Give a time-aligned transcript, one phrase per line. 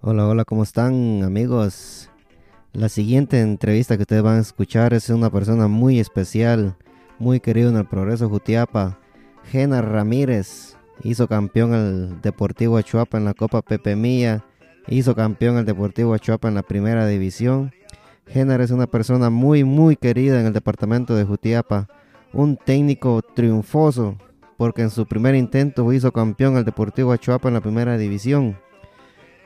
[0.00, 2.08] Hola, hola, ¿cómo están amigos?
[2.72, 6.76] La siguiente entrevista que ustedes van a escuchar es una persona muy especial,
[7.18, 9.00] muy querido en el Progreso Jutiapa,
[9.50, 10.76] Gena Ramírez.
[11.02, 14.44] Hizo campeón el Deportivo Achuapa en la Copa Pepe Mía,
[14.86, 17.72] hizo campeón el Deportivo Achuapa en la Primera División.
[18.28, 21.88] Genar es una persona muy, muy querida en el departamento de Jutiapa,
[22.32, 24.16] un técnico triunfoso,
[24.58, 28.58] porque en su primer intento hizo campeón el Deportivo Achuapa en la Primera División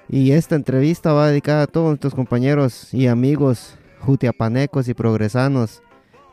[0.08, 5.82] y esta entrevista va dedicada a todos nuestros compañeros y amigos jutiapanecos y progresanos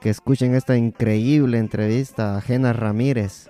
[0.01, 3.49] que escuchen esta increíble entrevista a Gena Ramírez.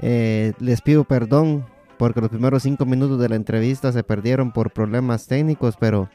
[0.00, 1.66] Eh, les pido perdón
[1.98, 6.08] porque los primeros cinco minutos de la entrevista se perdieron por problemas técnicos, pero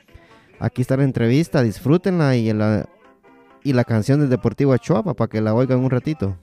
[0.60, 2.90] aquí está la entrevista, disfrútenla y la,
[3.64, 6.36] y la canción del Deportivo Achuapa para que la oigan un ratito.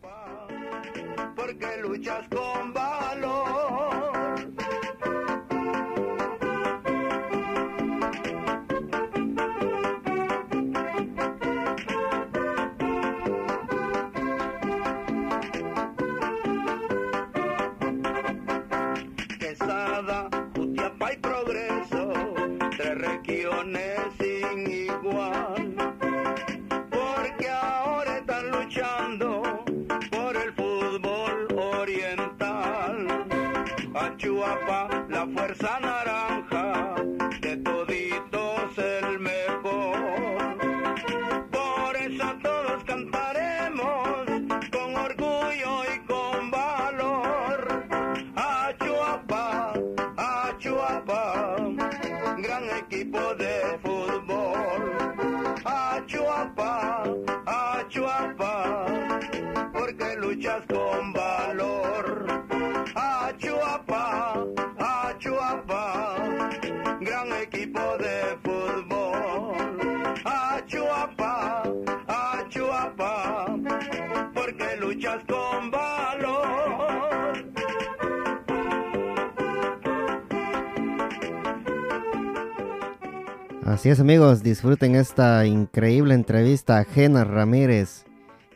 [83.65, 88.05] Así es amigos, disfruten esta increíble entrevista a Gena Ramírez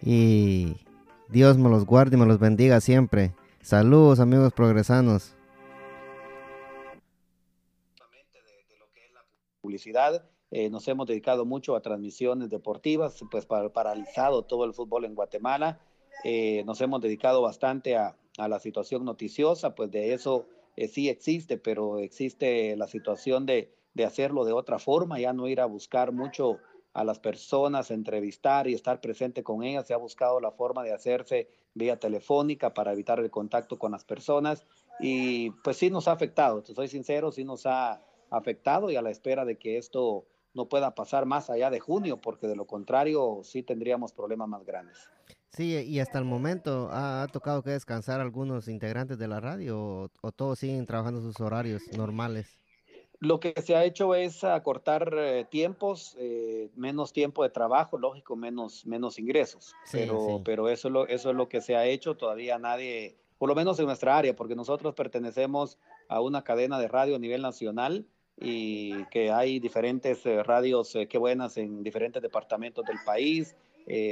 [0.03, 0.77] y
[1.31, 3.33] Dios me los guarde y me los bendiga siempre.
[3.63, 5.35] Saludos amigos progresanos.
[7.97, 9.25] De, lo que es la
[9.63, 15.07] publicidad, eh, nos hemos dedicado mucho a transmisiones deportivas, pues para, paralizado todo el fútbol
[15.07, 15.81] en Guatemala.
[16.23, 20.45] Eh, nos hemos dedicado bastante a, a, la situación noticiosa, pues de eso
[20.77, 25.49] eh, sí existe, pero existe la situación de de hacerlo de otra forma, ya no
[25.49, 26.61] ir a buscar mucho
[26.93, 29.89] a las personas, entrevistar y estar presente con ellas.
[29.89, 34.05] Se ha buscado la forma de hacerse vía telefónica para evitar el contacto con las
[34.05, 34.65] personas
[35.01, 38.01] y pues sí nos ha afectado, te soy sincero, sí nos ha
[38.31, 42.21] afectado y a la espera de que esto no pueda pasar más allá de junio,
[42.21, 44.97] porque de lo contrario sí tendríamos problemas más grandes.
[45.51, 50.09] Sí, y hasta el momento ha, tocado que descansar algunos integrantes de la radio o,
[50.21, 52.68] o todos siguen trabajando sus horarios normales.
[53.21, 58.37] Lo que se ha hecho es acortar eh, tiempos, eh, menos tiempo de trabajo, lógico,
[58.37, 59.75] menos, menos ingresos.
[59.91, 62.17] pero, pero eso, es lo, eso es lo que se ha hecho.
[62.17, 65.79] Todavía nadie, por lo menos en nuestra área, porque nosotros pertenecemos
[66.09, 71.19] a una cadena de radio a nivel nacional y que hay diferentes eh, radios que
[71.19, 73.57] buenas en diferentes departamentos del país.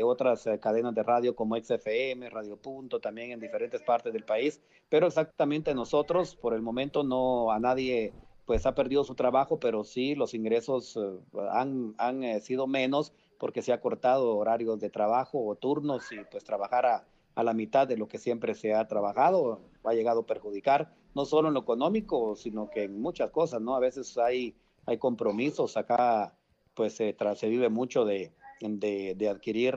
[0.03, 5.07] otras cadenas de radio como XFM, Radio Punto, también en diferentes partes del país, pero
[5.07, 8.13] exactamente nosotros por el momento no a nadie
[8.47, 11.19] pues ha perdido su trabajo, pero sí los ingresos eh,
[11.51, 16.17] han, han eh, sido menos porque se ha cortado horarios de trabajo o turnos y
[16.31, 20.21] pues trabajar a, a, la mitad de lo que siempre se ha trabajado ha llegado
[20.21, 23.77] a perjudicar, no solo en lo económico, sino que en muchas cosas, ¿no?
[23.77, 26.35] A veces hay, hay compromisos, acá
[26.75, 29.77] pues se vive mucho de, de, de adquirir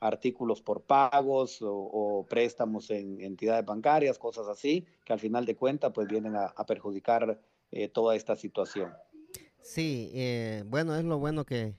[0.00, 5.92] artículos por pagos o, préstamos en entidades bancarias, cosas así, que al final de cuentas
[5.94, 7.38] pues vienen a perjudicar
[7.72, 8.92] eh, toda esta situación.
[9.62, 11.74] Sí, eh, bueno, es lo bueno que,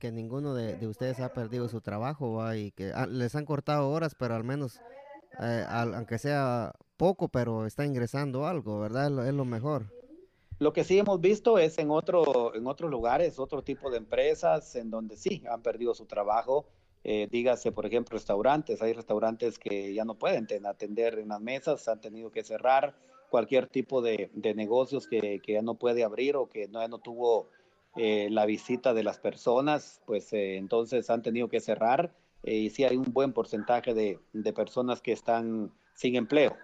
[0.00, 4.16] que ninguno de, ustedes ha perdido su trabajo y que ah, les han cortado horas,
[4.18, 4.80] pero al menos,
[5.40, 9.06] eh, aunque sea poco, pero está ingresando algo, ¿verdad?
[9.06, 9.86] Es lo, es lo, mejor.
[10.58, 14.74] Lo que sí hemos visto es en, otro, en otros lugares, otro tipo de empresas
[14.74, 16.66] en donde sí han perdido su trabajo.
[17.04, 18.82] dígase, por ejemplo, restaurantes.
[18.82, 22.96] Hay restaurantes que ya no pueden atender en las mesas, han tenido que cerrar
[23.30, 27.48] cualquier tipo de, negocios que, ya no puede abrir o que no, ya no tuvo
[27.96, 32.70] eh, la visita de las personas, pues eh, entonces han tenido que cerrar eh, y
[32.70, 34.18] sí hay un buen porcentaje de,
[34.52, 36.56] personas que están sin empleo.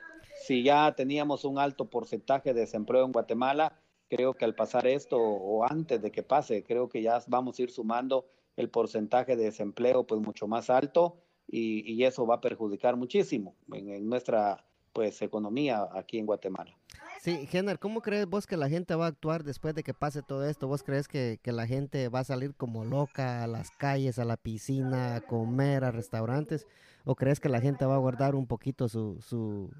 [0.46, 5.18] Si ya teníamos un alto porcentaje de desempleo en Guatemala, creo que al pasar esto
[5.18, 8.26] o antes de que pase, creo que ya vamos a ir sumando
[8.56, 11.16] el porcentaje de desempleo pues mucho más alto
[11.48, 16.76] y, eso va a perjudicar muchísimo en, nuestra pues economía aquí en Guatemala.
[17.20, 20.22] Sí, Gener, ¿cómo crees vos que la gente va a actuar después de que pase
[20.22, 20.66] todo esto?
[20.66, 24.24] ¿Vos crees que, que, la gente va a salir como loca a las calles, a
[24.24, 26.66] la piscina, a comer, a restaurantes?
[27.04, 29.70] ¿O crees que la gente va a guardar un poquito su, su,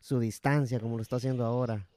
[0.00, 1.88] su distancia como lo está haciendo ahora?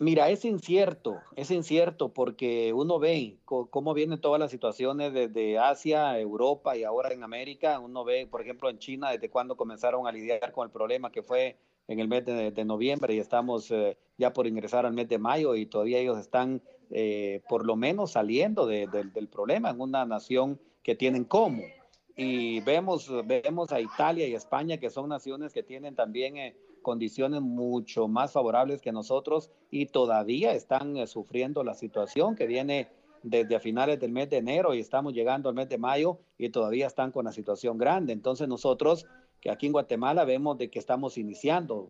[0.00, 6.16] Mira, es incierto, es incierto porque uno ve cómo vienen todas las situaciones desde Asia,
[6.20, 7.80] Europa y ahora en América.
[7.80, 11.24] Uno ve, por ejemplo, en China, desde cuando comenzaron a lidiar con el problema que
[11.24, 15.18] fue en el mes de, noviembre y estamos eh, ya por ingresar al mes de
[15.18, 20.60] mayo y todavía ellos están eh, por lo menos saliendo del problema en una nación
[20.82, 21.62] que tienen como.
[22.16, 26.36] Y vemos, vemos a Italia y España, que son naciones que tienen también...
[26.36, 32.46] Eh, condiciones mucho más favorables que nosotros y todavía están eh, sufriendo la situación que
[32.46, 32.88] viene
[33.22, 36.50] desde a finales del mes de enero y estamos llegando al mes de mayo y
[36.50, 38.12] todavía están con la situación grande.
[38.12, 39.06] Entonces nosotros
[39.40, 41.88] que aquí en Guatemala vemos de que estamos iniciando,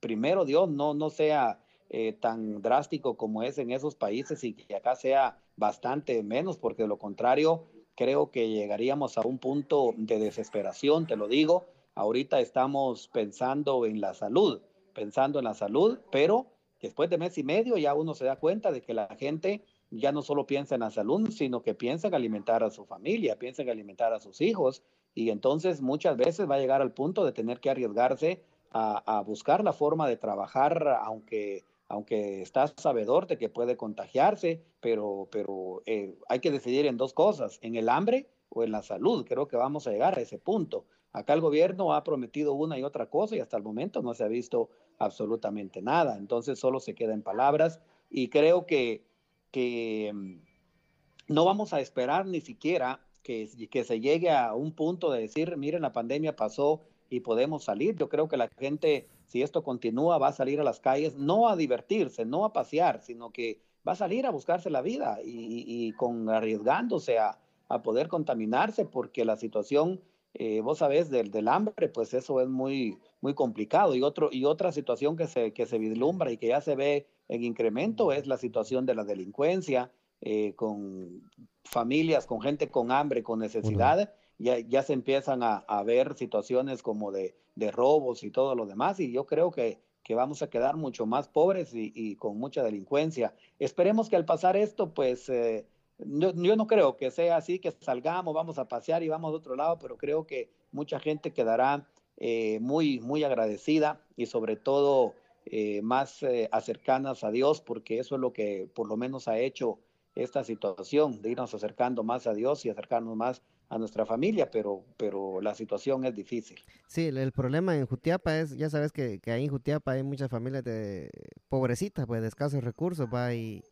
[0.00, 4.76] primero Dios no, no sea eh, tan drástico como es en esos países y que
[4.76, 7.64] acá sea bastante menos, porque de lo contrario
[7.94, 14.02] creo que llegaríamos a un punto de desesperación, te lo digo, Ahorita estamos pensando en
[14.02, 14.60] la salud,
[14.92, 16.46] pensando en la salud, pero
[16.78, 20.12] después de mes y medio ya uno se da cuenta de que la gente ya
[20.12, 23.62] no solo piensa en la salud, sino que piensa en alimentar a su familia, piensa
[23.62, 24.82] en alimentar a sus hijos,
[25.16, 29.64] y entonces muchas veces va a llegar al punto de tener que arriesgarse a, buscar
[29.64, 36.14] la forma de trabajar, aunque, aunque está sabedor de que puede contagiarse, pero, pero eh,
[36.28, 39.24] hay que decidir en dos cosas, en el hambre o en la salud.
[39.26, 40.84] Creo que vamos a llegar a ese punto.
[41.14, 44.24] Acá el gobierno ha prometido una y otra cosa y hasta el momento no se
[44.24, 46.18] ha visto absolutamente nada.
[46.18, 47.80] Entonces solo se queda en palabras
[48.10, 49.06] y creo que,
[49.50, 55.10] que mm, no vamos a esperar ni siquiera que, que se llegue a un punto
[55.10, 57.96] de decir, miren, la pandemia pasó y podemos salir.
[57.96, 61.48] Yo creo que la gente, si esto continúa, va a salir a las calles, no
[61.48, 65.92] a divertirse, no a pasear, sino que va a salir a buscarse la vida y,
[65.94, 67.36] con arriesgándose a,
[67.68, 70.00] a poder contaminarse porque la situación
[70.38, 73.94] eh, vos sabés, del, del, hambre, pues eso es muy, muy complicado.
[73.94, 77.06] Y, otro, y otra situación que se, que se vislumbra y que ya se ve
[77.28, 79.90] en incremento es la situación de la delincuencia,
[80.20, 81.30] eh, con
[81.64, 84.12] familias, con gente con hambre, con necesidad.
[84.38, 88.66] Ya, ya se empiezan a, a ver situaciones como de, de, robos y todo lo
[88.66, 89.00] demás.
[89.00, 92.62] Y yo creo que, que vamos a quedar mucho más pobres y, y, con mucha
[92.62, 93.34] delincuencia.
[93.58, 95.28] Esperemos que al pasar esto, pues...
[95.28, 95.66] Eh,
[95.98, 99.56] yo, no creo que sea así, que salgamos, vamos a pasear y vamos a otro
[99.56, 101.88] lado, pero creo que mucha gente quedará
[102.18, 105.14] eh, muy, muy agradecida y sobre todo
[105.46, 109.38] eh, más eh, acercanas a Dios, porque eso es lo que por lo menos ha
[109.38, 109.78] hecho
[110.16, 114.84] esta situación, de irnos acercando más a Dios y acercarnos más a nuestra familia, pero,
[114.96, 116.58] pero la situación es difícil.
[116.88, 120.30] Sí, el, problema en Jutiapa es, ya sabes que, que ahí en Jutiapa hay muchas
[120.30, 121.10] familias de
[121.48, 123.62] pobrecitas, pues de escasos recursos, va, y,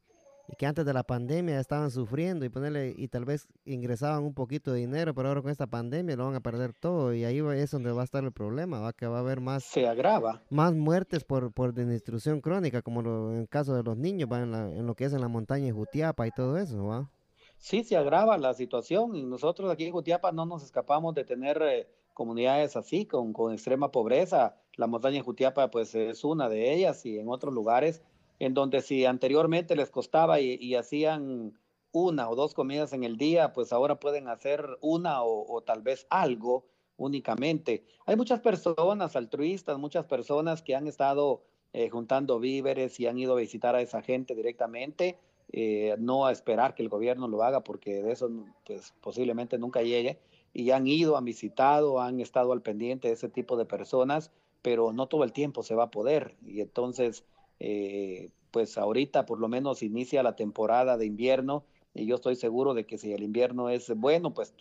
[0.49, 4.35] y que antes de la pandemia estaban sufriendo y ponerle y tal vez ingresaban un
[4.35, 7.39] poquito de dinero, pero ahora con esta pandemia lo van a perder todo y ahí
[7.39, 10.43] es donde va a estar el problema, va que va a haber más se agrava
[10.51, 13.01] más muertes por por destrucción crónica como
[13.31, 15.73] en el caso de los niños va en, lo que es en la montaña de
[15.73, 17.11] Jutiapa y todo eso, va.
[17.59, 21.63] Sí, se agrava la situación y nosotros aquí en Jutiapa no nos escapamos de tener
[21.63, 24.57] eh, comunidades así con, con extrema pobreza.
[24.77, 28.03] La montaña de Jutiapa pues es una de ellas y en otros lugares
[28.39, 31.59] en donde si anteriormente les costaba y, hacían
[31.93, 36.07] una o dos comidas en el día, pues ahora pueden hacer una o, tal vez
[36.11, 37.85] algo únicamente.
[38.07, 43.35] Hay muchas personas altruistas, muchas personas que han estado eh, juntando víveres y han ido
[43.35, 45.19] a visitar a esa gente directamente,
[45.53, 48.31] eh, no a esperar que el gobierno lo haga porque de eso
[48.65, 50.19] pues, posiblemente nunca llegue,
[50.53, 54.31] y han ido, han visitado, han estado al pendiente de ese tipo de personas,
[54.63, 56.37] pero no todo el tiempo se va a poder.
[56.47, 57.25] Y entonces
[57.67, 62.75] eh, pues ahorita por lo menos inicia la temporada de invierno y yo estoy seguro
[62.75, 64.55] de que si el invierno es bueno, pues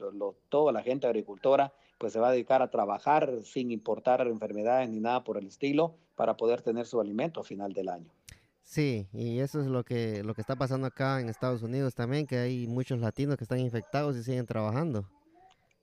[0.48, 5.01] toda la gente agricultora pues se va a dedicar a trabajar sin importar enfermedades ni
[5.01, 8.10] nada por el estilo para poder tener su alimento a final del año.
[8.62, 12.25] Sí, y eso es lo que, lo que está pasando acá en Estados Unidos también,
[12.25, 15.10] que hay muchos latinos que están infectados y siguen trabajando.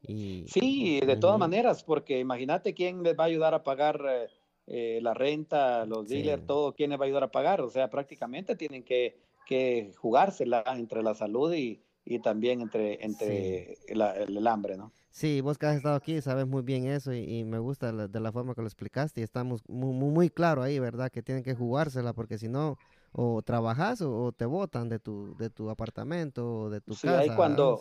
[0.03, 4.29] Y, sí, de todas maneras, porque imagínate quién les va a ayudar a pagar eh,
[4.73, 7.61] eh, la renta, los dealers, todo, ¿quién va a ayudar a pagar?
[7.61, 13.79] O sea, prácticamente tienen que, que jugársela entre la salud y, y también entre, entre
[13.89, 14.93] el, hambre, ¿no?
[15.11, 18.31] Sí, vos que has estado aquí sabes muy bien eso y, me gusta de la
[18.31, 21.11] forma que lo explicaste y estamos muy, muy, claro ahí, ¿verdad?
[21.11, 22.79] Que tienen que jugársela porque si no,
[23.11, 27.19] o trabajas o, te botan de tu, de tu apartamento o de tu sí, casa.
[27.19, 27.81] Ahí cuando,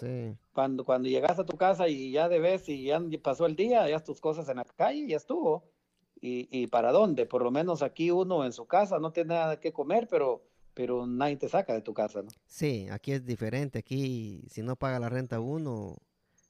[0.54, 4.00] cuando, cuando llegas a tu casa y ya debes y ya pasó el día, ya
[4.00, 5.70] tus cosas en la calle, ya estuvo.
[6.22, 7.26] Y, y para dónde?
[7.26, 11.08] Por lo menos aquí uno en su casa no tiene nada que comer, pero, pero
[11.08, 12.30] nadie te saca de tu casa, ¿no?
[12.46, 13.80] Sí, aquí es diferente.
[13.80, 15.98] Aquí, si no paga la renta uno,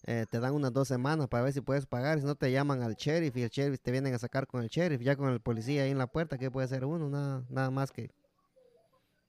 [0.06, 2.20] eh, te dan unas dos semanas para ver si puedes pagar.
[2.20, 4.70] Si no, te llaman al sheriff y el sheriff te vienen a sacar con el
[4.70, 5.02] sheriff.
[5.02, 7.10] Ya con el policía ahí en la puerta, ¿qué puede hacer uno?
[7.10, 8.10] Nada, nada más que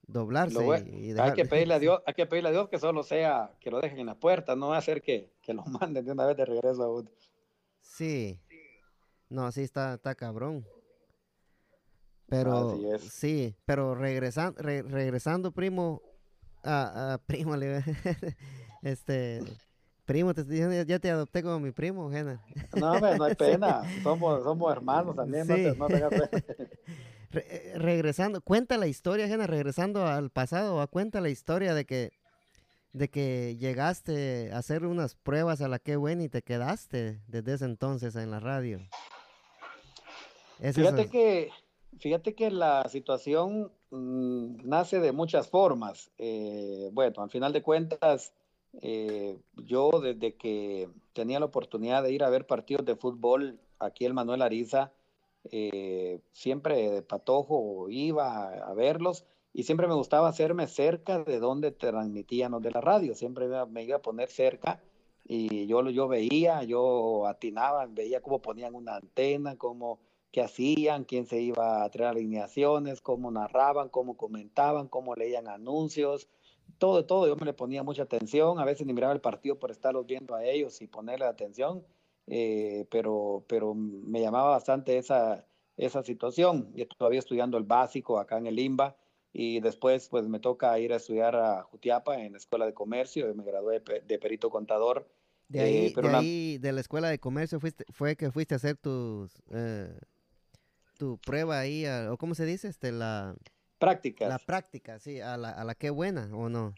[0.07, 3.51] doblarse y, Hay que pedirle a Dios, hay que pedirle a Dios que solo sea
[3.59, 6.37] que lo dejen en la puerta, no hacer que, que lo manden de una vez
[6.37, 7.09] de regreso a uno.
[7.81, 8.39] Sí.
[9.31, 10.67] No, sí está, está cabrón.
[12.27, 16.01] Pero sí, pero regresando, regresando, primo,
[16.63, 17.55] a, primo,
[18.81, 19.41] este,
[20.05, 22.43] primo, te ya te adopté como mi primo, Gena.
[22.77, 25.73] No, no hay pena, somos, somos hermanos también, no, eh,
[27.75, 32.11] regresando, cuenta la historia, Gena, regresando al pasado, cuenta la historia de que
[32.93, 37.53] de que llegaste a hacer unas pruebas a la que buena y te quedaste desde
[37.53, 38.79] ese entonces en la radio.
[40.61, 41.51] Fíjate que
[41.99, 46.11] fíjate que la situación mm, nace de muchas formas.
[46.17, 48.33] Eh, bueno, al final de cuentas,
[48.81, 54.05] eh, yo desde que tenía la oportunidad de ir a ver partidos de fútbol aquí
[54.05, 54.91] en Manuel Ariza,
[55.51, 61.71] eh, siempre de patojo iba a, verlos y siempre me gustaba hacerme cerca de donde
[61.71, 64.81] transmitían los de la radio, siempre me, iba a poner cerca
[65.25, 69.99] y yo, yo veía, yo atinaba, veía cómo ponían una antena, cómo
[70.31, 76.27] qué hacían, quién se iba a traer alineaciones, cómo narraban, cómo comentaban, cómo leían anuncios,
[76.77, 77.27] todo, todo.
[77.27, 80.35] Yo me le ponía mucha atención, a veces ni miraba el partido por estarlos viendo
[80.35, 81.83] a ellos y ponerle atención.
[82.27, 85.45] Eh, pero, pero me llamaba bastante esa,
[85.75, 86.71] esa situación.
[86.75, 88.95] Yo todavía estudiando el básico acá en el IMBA
[89.33, 93.33] y después pues me toca ir a estudiar a Jutiapa en la Escuela de Comercio
[93.33, 95.09] me gradué de, perito contador.
[95.47, 98.57] De ahí, eh, de, ahí de, la escuela de comercio fuiste, fue que fuiste a
[98.57, 99.93] hacer tus, eh,
[101.01, 103.35] tu prueba ahí, o cómo se dice, este, la...
[103.79, 104.29] Prácticas.
[104.29, 106.75] La práctica, sí, a la, a la que buena, ¿o no?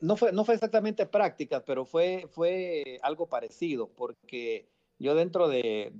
[0.00, 4.68] no, fue, no fue exactamente prácticas, pero fue, fue algo parecido, porque
[5.00, 5.92] yo dentro de,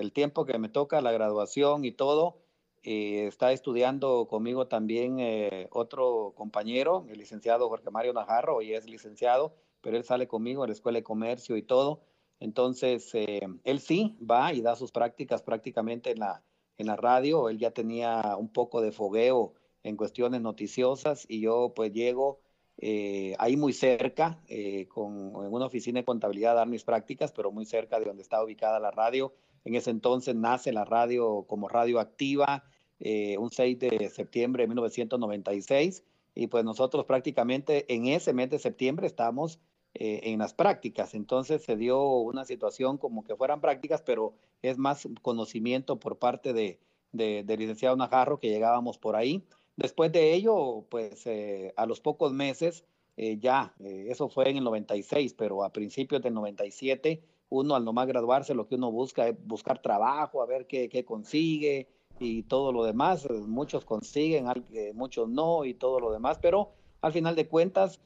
[0.00, 2.38] el tiempo que me toca la graduación y todo,
[2.82, 8.88] eh, está estudiando conmigo también eh, otro compañero, el licenciado Jorge Mario Najarro, hoy es
[8.88, 12.00] licenciado, pero él sale conmigo a la Escuela de Comercio y todo.
[12.40, 16.42] Entonces, eh, él sí va y da sus prácticas prácticamente en la,
[16.82, 17.48] en la radio.
[17.48, 22.40] Él ya tenía un poco de fogueo en cuestiones noticiosas y yo pues llego
[22.78, 27.32] eh, ahí muy cerca, eh, con, en una oficina de contabilidad a dar mis prácticas,
[27.32, 29.32] pero muy cerca de donde está ubicada la radio.
[29.64, 32.64] En ese entonces nace la radio como radio activa,
[32.98, 38.58] eh, un 6 de septiembre de 1996, y pues nosotros prácticamente en ese mes de
[38.58, 39.60] septiembre estamos
[39.94, 41.12] en las prácticas.
[41.12, 46.52] Entonces se dio una situación como que fueran prácticas, pero es más conocimiento por parte
[46.52, 46.80] de,
[47.12, 49.44] de, del licenciado Najarro que llegábamos por ahí.
[49.76, 52.84] Después de ello, pues eh, a los pocos meses,
[53.16, 57.84] eh, ya, eh, eso fue en el 96, pero a principios del 97, uno al
[57.84, 61.88] nomás graduarse lo que uno busca es buscar trabajo, a ver qué, qué consigue
[62.18, 63.28] y todo lo demás.
[63.30, 64.46] Muchos consiguen,
[64.94, 68.00] muchos no y todo lo demás, pero al final de cuentas,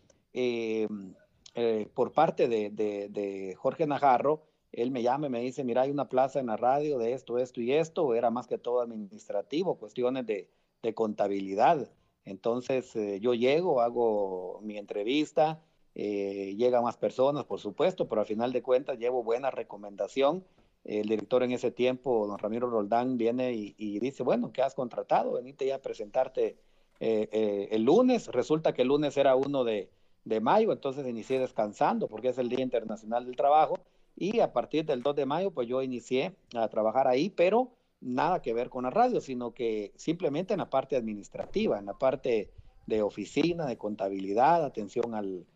[1.95, 4.43] por parte de, de, de, Jorge Najarro,
[4.77, 7.39] él me llama y me dice, mira, hay una plaza en la radio de esto,
[7.39, 10.49] esto y esto, era más que todo administrativo, cuestiones de
[10.87, 11.89] de contabilidad.
[12.25, 15.61] Entonces eh, yo llego, hago mi entrevista,
[15.95, 20.45] eh, llegan más personas, por supuesto, pero al final de cuentas llevo buena recomendación.
[20.85, 25.33] El director en ese tiempo, don Ramiro Roldán, viene y, dice, bueno, ¿qué has contratado?
[25.33, 26.59] Venite ya a presentarte
[27.01, 28.29] eh, el lunes.
[28.29, 29.91] Resulta que el lunes era uno de,
[30.25, 33.77] de mayo, entonces inicié descansando porque es el Día Internacional del Trabajo
[34.17, 37.71] y a partir del 2 de mayo pues yo inicié a trabajar ahí, pero
[38.01, 41.95] nada que ver con la radio, sino que simplemente en la parte administrativa, en la
[41.95, 42.51] parte
[42.87, 45.47] de oficina, de contabilidad, atención al,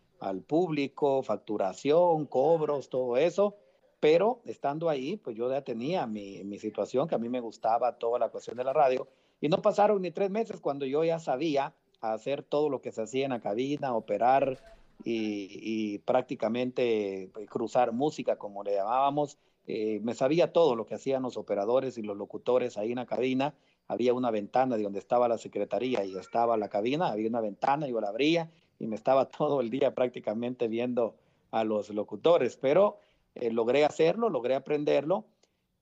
[0.46, 3.56] público, facturación, cobros, todo eso.
[4.00, 7.98] Pero estando ahí, pues yo ya tenía mi, mi, situación, que a mí me gustaba
[7.98, 9.08] toda la cuestión de la radio.
[9.40, 13.02] Y no pasaron ni tres meses cuando yo ya sabía hacer todo lo que se
[13.02, 14.58] hacía en la cabina, operar
[15.04, 21.22] y, prácticamente pues, cruzar música, como le llamábamos, eh, me sabía todo lo que hacían
[21.22, 23.54] los operadores y los locutores ahí en la cabina.
[23.88, 27.86] Había una ventana de donde estaba la secretaría y estaba la cabina, había una ventana,
[27.88, 31.14] yo la abría y me estaba todo el día prácticamente viendo
[31.50, 32.98] a los locutores, pero
[33.34, 35.24] eh, logré hacerlo, logré aprenderlo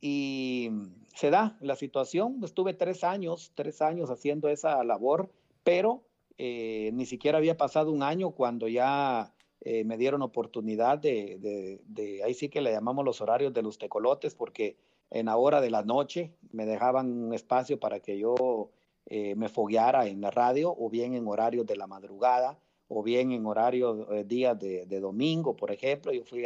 [0.00, 0.70] y
[1.14, 2.40] se da la situación.
[2.44, 5.30] Estuve tres años, tres años haciendo esa labor,
[5.64, 6.02] pero
[6.38, 11.80] eh, ni siquiera había pasado un año cuando ya eh, me dieron oportunidad de,
[12.25, 14.76] ahí sí que le llamamos los horarios de los tecolotes, porque
[15.11, 18.71] en la hora de la noche me dejaban un espacio para que yo
[19.07, 23.33] eh, me fogueara en la radio, o bien en horarios de la madrugada, o bien
[23.33, 26.12] en horarios días de, de, domingo, por ejemplo.
[26.12, 26.42] Yo fui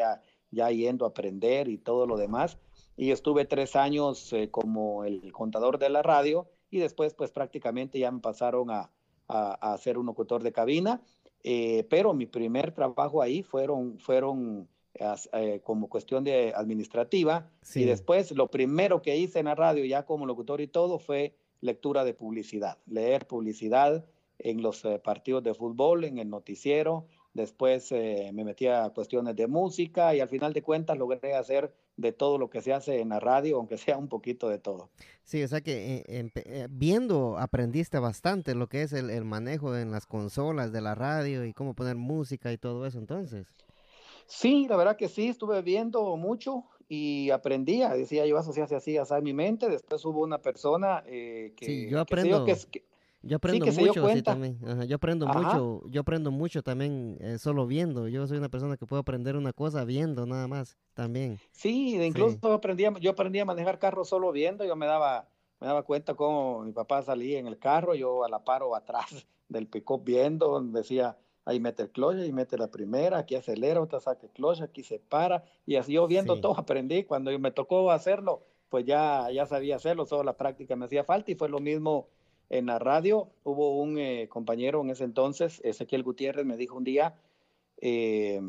[0.51, 2.59] ya yendo a aprender y todo lo demás.
[2.97, 8.11] Y estuve tres años como el contador de la radio y después pues prácticamente ya
[8.11, 8.91] me pasaron a,
[9.29, 11.01] a, ser un locutor de cabina,
[11.43, 17.51] eh, pero mi primer trabajo ahí fueron, fueron eh, como cuestión de administrativa.
[17.75, 21.35] Y después lo primero que hice en la radio ya como locutor y todo fue
[21.63, 24.05] lectura de publicidad, leer publicidad
[24.39, 29.47] en los eh, partidos de fútbol, en el noticiero, después me metí a cuestiones de
[29.47, 33.11] música y al final de cuentas logré hacer de todo lo que se hace en
[33.11, 34.91] la radio, aunque sea un poquito de todo.
[35.25, 39.91] Sí, o sea que eh, eh, viendo aprendiste bastante lo que es el, manejo en
[39.91, 43.47] las consolas de la radio y cómo poner música y todo eso entonces.
[44.27, 48.77] Sí, la verdad que sí, estuve viendo mucho y aprendía, decía yo, eso se hace
[48.77, 51.67] así, así en mi mente, después hubo una persona eh, que...
[51.67, 52.45] Sí, yo aprendo.
[52.45, 52.81] que, yo
[53.37, 54.59] aprendo mucho así también.
[54.87, 58.09] yo aprendo mucho, yo aprendo mucho también eh, solo viendo.
[58.09, 61.39] Yo soy una persona que puedo aprender una cosa viendo nada más también.
[61.51, 64.65] Sí, incluso aprendía, yo aprendí a manejar carro solo viendo.
[64.65, 65.29] Yo me daba,
[65.61, 69.07] me daba cuenta cómo mi papá salía en el carro, yo a la paro atrás
[69.49, 74.01] del pick viendo, decía, ahí mete el clutch, y mete la primera, aquí acelera, otra
[74.01, 77.05] saca el clutch, aquí se para, y así yo viendo todo aprendí.
[77.05, 81.31] Cuando me tocó hacerlo, pues ya, ya sabía hacerlo, solo la práctica me hacía falta
[81.31, 82.09] y fue lo mismo
[82.53, 83.31] en la radio.
[83.45, 87.15] Hubo un eh, compañero en ese entonces, Ezequiel Gutiérrez, me dijo un día,
[87.79, 88.41] eh,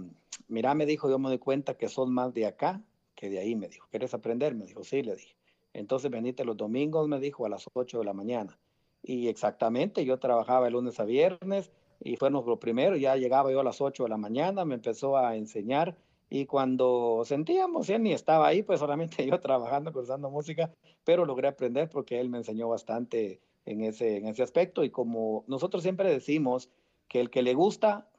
[0.48, 2.82] mira, me dijo, yo me doy cuenta que son más de acá
[3.16, 3.88] que de ahí, me dijo.
[3.90, 4.56] ¿Quieres aprender?
[4.56, 5.36] Me dijo, sí, le dije.
[5.74, 8.60] Entonces venite los domingos, me dijo, a las 8 de la mañana.
[9.02, 13.62] Y exactamente, yo trabajaba el lunes a viernes y fue lo primero, ya llegaba yo
[13.62, 15.98] a las 8 de la mañana, me empezó a enseñar
[16.30, 20.72] y cuando sentíamos, él ni estaba ahí, pues solamente yo trabajando, cursando música,
[21.04, 24.84] pero logré aprender porque él me enseñó bastante en ese, en ese aspecto.
[24.84, 26.70] Y como nosotros siempre decimos
[27.08, 28.10] que el que le gusta,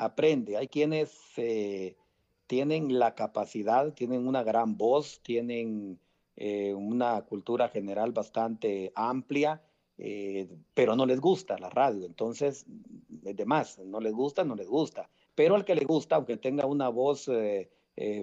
[0.00, 0.56] aprende.
[0.56, 1.96] Hay quienes eh,
[2.46, 6.00] tienen la capacidad, tienen una gran voz, tienen
[6.36, 9.62] eh, una cultura general bastante amplia,
[9.98, 12.06] eh, pero no les gusta la radio.
[12.06, 15.10] Entonces, de más, no les gusta, no les gusta.
[15.34, 17.30] Pero al que le gusta, aunque tenga una voz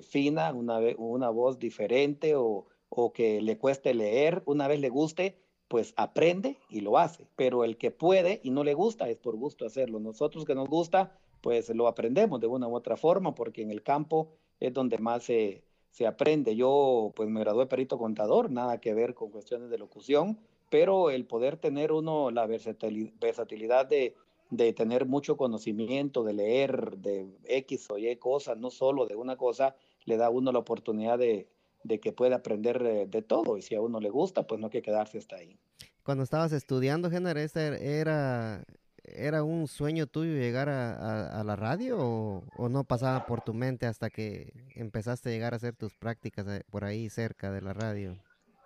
[0.10, 5.38] fina, una, una voz diferente o, o que le cueste leer, una vez le guste,
[5.68, 9.36] pues aprende y lo hace, pero el que puede y no le gusta es por
[9.36, 10.00] gusto hacerlo.
[10.00, 13.84] Nosotros que nos gusta, pues lo aprendemos de una u otra forma, porque en el
[13.84, 16.56] campo es donde más se, se aprende.
[16.56, 21.26] Yo pues me gradué perito contador, nada que ver con cuestiones de locución, pero el
[21.26, 24.16] poder tener uno la versatilidad de,
[24.50, 29.36] de tener mucho conocimiento, de leer de X o Y cosas, no solo de una
[29.36, 29.76] cosa,
[30.06, 31.48] le da a uno la oportunidad de,
[31.88, 34.68] de que puede aprender eh, de todo y si a uno le gusta, pues no
[34.68, 35.58] hay que quedarse hasta ahí.
[36.04, 38.64] Cuando estabas estudiando, Género, era,
[39.04, 44.10] era un sueño tuyo llegar a, la radio o, no pasaba por tu mente hasta
[44.10, 48.18] que empezaste a llegar a hacer tus prácticas por ahí cerca de la radio?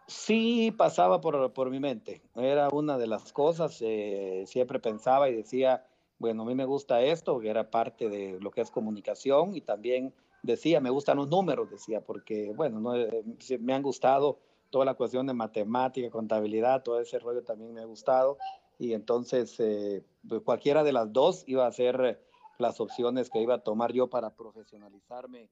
[0.08, 2.22] Sí, pasaba por, por mi mente.
[2.36, 5.86] Era una de las cosas, eh, siempre pensaba y decía,
[6.20, 9.62] bueno, a mí me gusta esto, que era parte de lo que es comunicación y
[9.62, 13.24] también decía, me gustan los números, decía, porque, bueno, no, eh,
[13.60, 17.86] me han gustado toda la cuestión de matemática, contabilidad, todo ese rollo también me ha
[17.86, 18.38] gustado.
[18.80, 22.20] Y entonces, eh, pues, cualquiera de las dos iba a ser
[22.58, 25.50] las opciones que iba a tomar yo para profesionalizarme,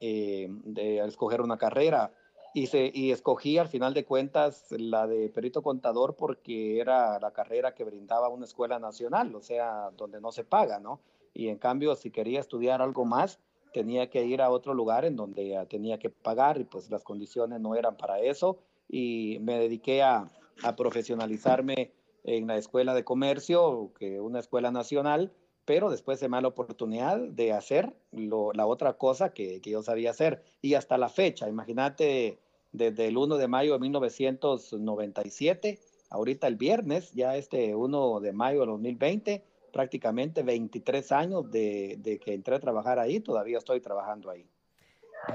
[0.00, 2.12] eh, de escoger una carrera.
[2.52, 7.30] Y, se, y escogí al final de cuentas la de perito contador porque era la
[7.32, 11.00] carrera que brindaba una escuela nacional, o sea, donde no se paga, ¿no?
[11.32, 13.38] Y en cambio, si quería estudiar algo más,
[13.72, 17.60] tenía que ir a otro lugar en donde tenía que pagar y pues las condiciones
[17.60, 20.30] no eran para eso y me dediqué a,
[20.62, 21.92] a profesionalizarme
[22.24, 25.32] en la escuela de comercio, que una escuela nacional,
[25.64, 29.70] pero después se me da la oportunidad de hacer lo, la otra cosa que, que,
[29.70, 30.42] yo sabía hacer.
[30.60, 32.38] Y hasta la fecha, imagínate,
[32.72, 35.78] desde el 1 de mayo de 1997,
[36.10, 42.34] ahorita el viernes, ya este 1 de mayo de 2020, prácticamente 23 años de, que
[42.34, 44.46] entré a trabajar ahí, todavía estoy trabajando ahí.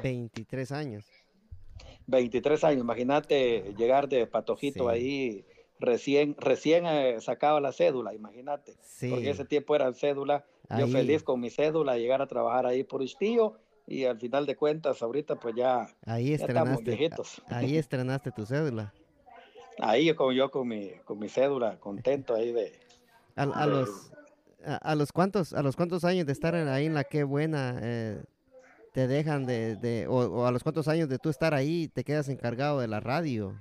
[0.04, 1.06] 23 años.
[2.08, 5.46] 23 años, imagínate llegar de patojito ahí,
[5.80, 8.76] recién, recién eh, sacaba la cédula, imagínate.
[8.84, 9.10] Sí.
[9.10, 10.46] Porque ese tiempo era cédula,
[10.78, 14.56] yo feliz con mi cédula, llegar a trabajar ahí por Istío y al final de
[14.56, 17.10] cuentas ahorita pues ya, ahí estrenaste,
[17.48, 18.94] Ahí estrenaste tu cédula.
[19.80, 22.80] Ahí como yo con mi, con mi cédula, contento ahí de...
[23.36, 24.12] A, los,
[24.66, 28.24] a, los cuantos, a los cuántos años de estar ahí en la Qué Buena, eh,
[28.94, 32.30] te dejan de, de o, a los cuantos años de tú estar ahí, te quedas
[32.30, 33.60] encargado de la radio?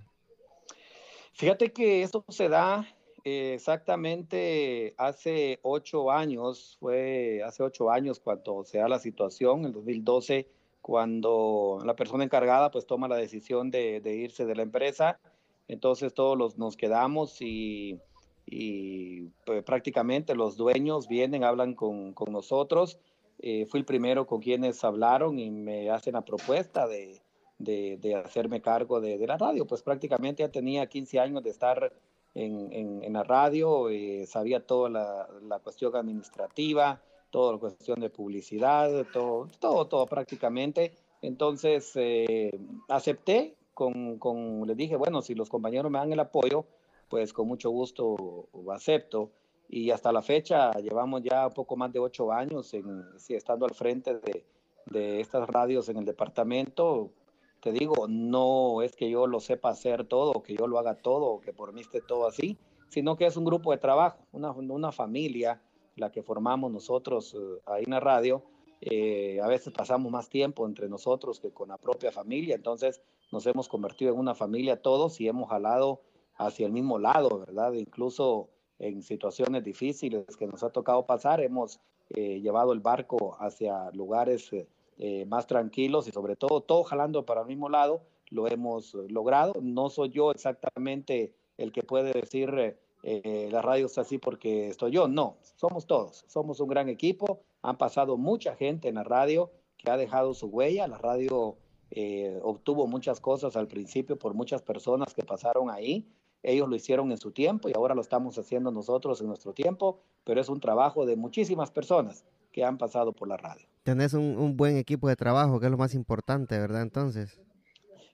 [1.33, 2.87] Fíjate que esto se da
[3.25, 9.73] eh, exactamente hace ocho años, fue hace ocho años cuando se da la situación, en
[9.73, 10.49] 2012,
[10.81, 15.19] cuando la persona encargada pues toma la decisión de, de irse de la empresa,
[15.67, 17.99] entonces todos los, nos quedamos y
[18.47, 22.99] y pues, prácticamente los dueños vienen, hablan con, con nosotros.
[23.39, 27.21] Eh, fui el primero con quienes hablaron y me hacen la propuesta de,
[27.59, 29.67] de, hacerme cargo de, de, la radio.
[29.67, 31.93] Pues prácticamente ya tenía 15 años de estar
[32.35, 38.01] en, en, en la radio, eh, sabía toda la, la, cuestión administrativa, toda la cuestión
[38.01, 40.93] de publicidad, todo, todo, todo prácticamente.
[41.23, 42.51] Entonces eh,
[42.89, 46.67] acepté, con, con, les dije, bueno, si los compañeros me dan el apoyo,
[47.15, 49.31] pues con mucho gusto acepto.
[49.69, 54.19] Y hasta la fecha llevamos ya poco más de ocho años en, estando al frente
[54.19, 54.45] de,
[54.87, 57.13] de estas radios en el departamento.
[57.61, 61.39] Te digo, no es que yo lo sepa hacer todo, que yo lo haga todo,
[61.39, 64.91] que por mí esté todo así, sino que es un grupo de trabajo, una, una
[64.91, 65.63] familia,
[65.95, 68.43] la que formamos nosotros eh, ahí en la radio.
[68.81, 73.01] Eh, a veces pasamos más tiempo entre nosotros que con la propia familia, entonces
[73.31, 76.01] nos hemos convertido en una familia todos y hemos jalado
[76.37, 77.73] hacia el mismo lado, ¿verdad?
[77.75, 83.91] Incluso en situaciones difíciles que nos ha tocado pasar, hemos eh, llevado el barco hacia
[83.93, 84.67] lugares eh,
[84.99, 89.55] eh, más tranquilos y sobre todo todo jalando para el mismo lado, lo hemos logrado.
[89.61, 94.93] No soy yo exactamente el que puede decir eh, la radio está así porque estoy
[94.93, 99.51] yo, no, somos todos, somos un gran equipo, han pasado mucha gente en la radio
[99.77, 101.59] que ha dejado su huella, la radio
[101.91, 106.09] eh, obtuvo muchas cosas al principio por muchas personas que pasaron ahí,
[106.45, 109.99] ellos lo hicieron en su tiempo y ahora lo estamos haciendo nosotros en nuestro tiempo,
[110.25, 113.67] pero es un trabajo de muchísimas personas que han pasado por la radio.
[113.83, 116.83] Tenés un, un buen equipo de trabajo, que es lo más importante, ¿verdad?
[116.83, 117.41] Entonces.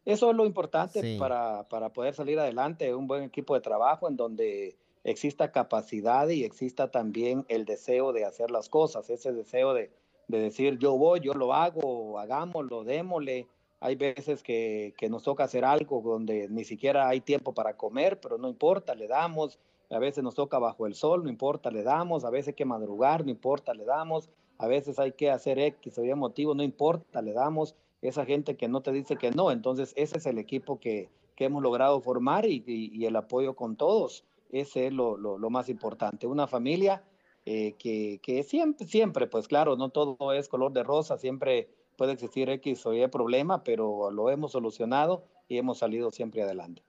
[0.04, 1.16] Eso es lo importante sí.
[1.18, 6.44] para, para poder salir adelante, un buen equipo de trabajo en donde exista capacidad y
[6.44, 9.90] exista también el deseo de hacer las cosas, ese deseo de,
[10.28, 13.48] de decir yo voy, yo lo hago, hagámoslo, démosle,
[13.80, 18.20] hay veces que, que, nos toca hacer algo donde ni siquiera hay tiempo para comer,
[18.20, 19.58] pero no importa, le damos.
[19.90, 22.24] A veces nos toca bajo el sol, no importa, le damos.
[22.24, 24.28] A veces hay que madrugar, no importa, le damos.
[24.58, 27.74] A veces hay que hacer X o Y motivo, no importa, le damos.
[28.02, 29.50] Esa gente que no te dice que no.
[29.50, 34.24] Entonces, ese es el equipo que, que hemos logrado formar y, el apoyo con todos.
[34.50, 36.26] Ese es lo, lo, lo más importante.
[36.26, 37.02] Una familia
[37.46, 42.14] eh, que, que siempre, siempre, pues claro, no todo es color de rosa, siempre puede
[42.14, 46.82] existir X o Y problema, pero lo hemos solucionado y hemos salido siempre adelante.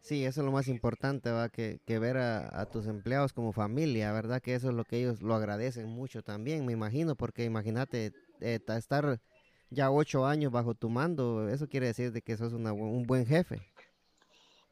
[0.00, 1.48] Sí, eso es lo más importante, ¿va?
[1.48, 4.40] Que, que ver a, a, tus empleados como familia, ¿verdad?
[4.40, 8.60] Que eso es lo que ellos lo agradecen mucho también, me imagino, porque imagínate eh,
[8.68, 9.18] estar
[9.70, 13.26] ya ocho años bajo tu mando, eso quiere decir de que sos una, un buen
[13.26, 13.60] jefe.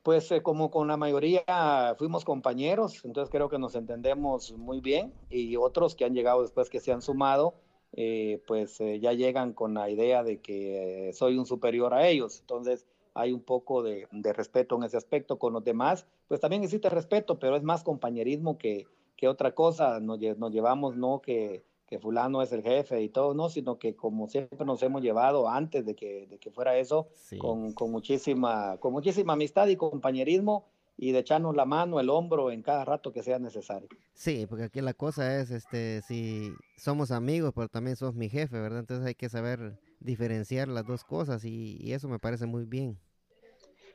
[0.04, 5.12] Pues eh, como con la mayoría fuimos compañeros, entonces creo que nos entendemos muy bien
[5.28, 7.54] y otros que han llegado después que se han sumado,
[7.94, 12.08] eh, pues eh, ya llegan con la idea de que eh, soy un superior a
[12.08, 12.40] ellos.
[12.40, 16.06] Entonces hay un poco de, de, respeto en ese aspecto con los demás.
[16.28, 20.00] Pues también existe respeto, pero es más compañerismo que, que otra cosa.
[20.00, 23.94] Nos, nos llevamos, no que, que, fulano es el jefe y todo, no, sino que
[23.94, 27.36] como siempre nos hemos llevado antes de que, de que fuera eso, sí.
[27.36, 30.64] con, con, muchísima, con muchísima amistad y compañerismo
[30.96, 33.88] y de echarnos la mano, el hombro en cada rato que sea necesario.
[34.14, 38.60] Sí, porque aquí la cosa es, este, si somos amigos, pero también sos mi jefe,
[38.60, 38.80] ¿verdad?
[38.80, 42.98] Entonces hay que saber diferenciar las dos cosas y, y eso me parece muy bien.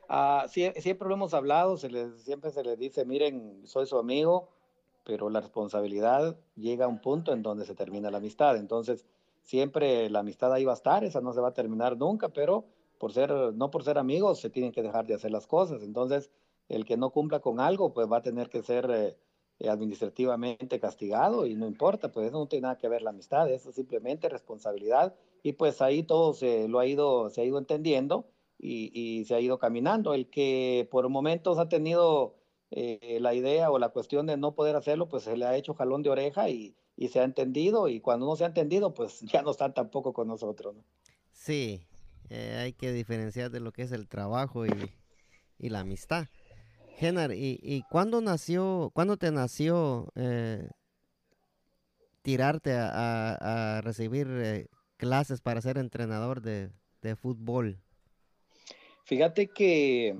[0.08, 3.98] Uh, sí, siempre lo hemos hablado, se les, siempre se les dice, miren, soy su
[3.98, 4.48] amigo,
[5.04, 8.56] pero la responsabilidad llega a un punto en donde se termina la amistad.
[8.56, 9.06] Entonces,
[9.42, 12.64] siempre la amistad ahí va a estar, esa no se va a terminar nunca, pero
[12.98, 15.82] por ser, no por ser amigos, se tienen que dejar de hacer las cosas.
[15.82, 16.30] Entonces,
[16.68, 19.16] el que no cumpla con algo, pues va a tener que ser
[19.60, 23.50] eh, administrativamente castigado y no importa, pues eso no tiene nada que ver la amistad,
[23.50, 27.58] eso es simplemente responsabilidad y pues ahí todo se lo ha ido, se ha ido
[27.58, 28.26] entendiendo
[28.58, 30.14] y, se ha ido caminando.
[30.14, 32.34] El que por momentos ha tenido
[32.70, 35.74] eh, la idea o la cuestión de no poder hacerlo, pues se le ha hecho
[35.74, 36.74] jalón de oreja y,
[37.12, 40.26] se ha entendido y cuando no se ha entendido, pues ya no están tampoco con
[40.26, 40.74] nosotros.
[40.74, 40.84] ¿no?
[41.32, 41.86] Sí,
[42.28, 44.70] eh, hay que diferenciar de lo que es el trabajo y,
[45.58, 46.26] y la amistad.
[46.98, 50.68] Genar, ¿y, ¿y, cuándo nació, cuándo te nació eh,
[52.22, 56.70] tirarte a recibir eh, clases para ser entrenador de,
[57.02, 57.78] de fútbol?
[59.04, 60.18] Fíjate que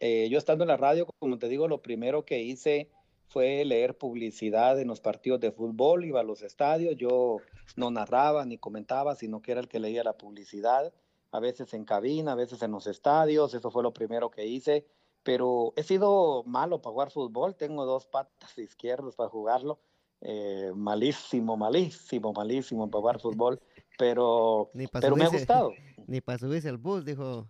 [0.00, 2.90] eh, yo estando en la radio, como te digo, lo primero que hice
[3.28, 7.38] fue leer publicidad en los partidos de fútbol, iba a los estadios, yo
[7.76, 10.92] no narraba ni comentaba, sino que era el que leía la publicidad,
[11.32, 14.86] a veces en cabina, a veces en los estadios, eso fue lo primero que hice,
[15.26, 19.80] pero he sido malo para jugar fútbol, tengo dos patas izquierdas para jugarlo,
[20.20, 23.60] eh, malísimo, malísimo, malísimo para jugar fútbol,
[23.98, 25.72] pero, pero me ha gustado.
[26.06, 27.48] Ni para subirse al bus, dijo.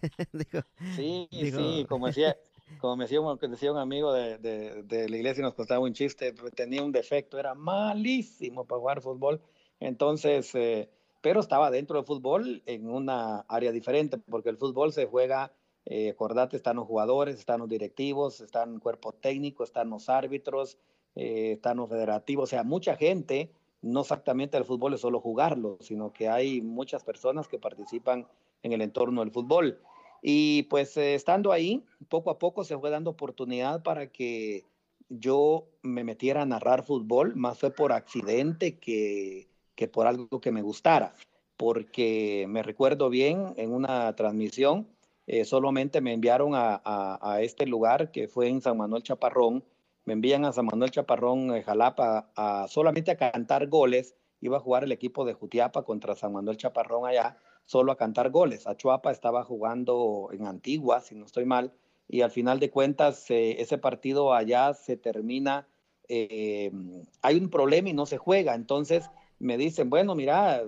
[0.96, 2.34] sí, sí, como decía,
[2.80, 6.32] como me decía, decía un amigo de, de, la iglesia y nos contaba un chiste,
[6.54, 9.42] tenía un defecto, era malísimo para jugar fútbol,
[9.80, 10.88] entonces, eh,
[11.20, 15.52] pero estaba dentro del fútbol en una área diferente, porque el fútbol se juega,
[15.90, 20.76] eh, acordate, están los jugadores, están los directivos, están el cuerpo técnico, están los árbitros,
[21.14, 25.78] eh, están los federativos, o sea, mucha gente, no exactamente el fútbol es solo jugarlo,
[25.80, 28.28] sino que hay muchas personas que participan
[28.62, 29.80] en el entorno del fútbol.
[30.20, 34.64] Y pues eh, estando ahí, poco a poco se fue dando oportunidad para que
[35.08, 40.52] yo me metiera a narrar fútbol, más fue por accidente que, que por algo que
[40.52, 41.14] me gustara,
[41.56, 44.86] porque me recuerdo bien en una transmisión,
[45.28, 49.62] eh, solamente me enviaron a, a, este lugar que fue en San Manuel Chaparrón,
[50.06, 52.30] me envían a San Manuel Chaparrón, eh, Jalapa,
[52.66, 57.06] solamente a cantar goles, iba a jugar el equipo de Jutiapa contra San Manuel Chaparrón
[57.06, 57.36] allá,
[57.66, 58.66] solo a cantar goles.
[58.66, 61.74] Achuapa estaba jugando en Antigua, si no estoy mal,
[62.08, 65.68] y al final de cuentas eh, ese partido allá se termina,
[66.08, 66.72] eh,
[67.20, 70.62] hay un problema y no se juega, entonces me dicen, bueno, mira,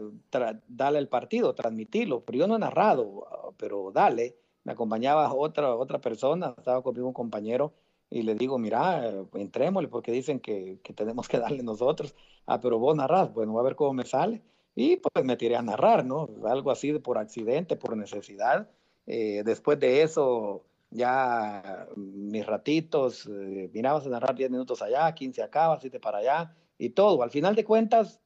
[0.68, 4.36] dale el partido, transmitirlo, pero yo no he narrado, pero dale.
[4.64, 7.72] Me acompañaba otra, otra persona, estaba conmigo un compañero,
[8.10, 12.14] y le digo, mira, entrémosle, porque dicen que, que tenemos que darle nosotros.
[12.44, 14.42] Ah, pero vos narras, bueno, a ver cómo me sale.
[14.74, 16.28] Y pues me tiré a narrar, ¿no?
[16.44, 18.68] Algo así por accidente, por necesidad.
[19.06, 25.42] Eh, después de eso, ya mis ratitos, eh, mirabas a narrar 10 minutos allá, 15
[25.42, 27.22] acá, 7 para allá y todo.
[27.22, 28.20] Al final de cuentas,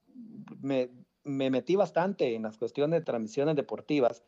[0.63, 0.91] me,
[1.25, 4.23] me metí bastante en las cuestiones de transmisiones deportivas.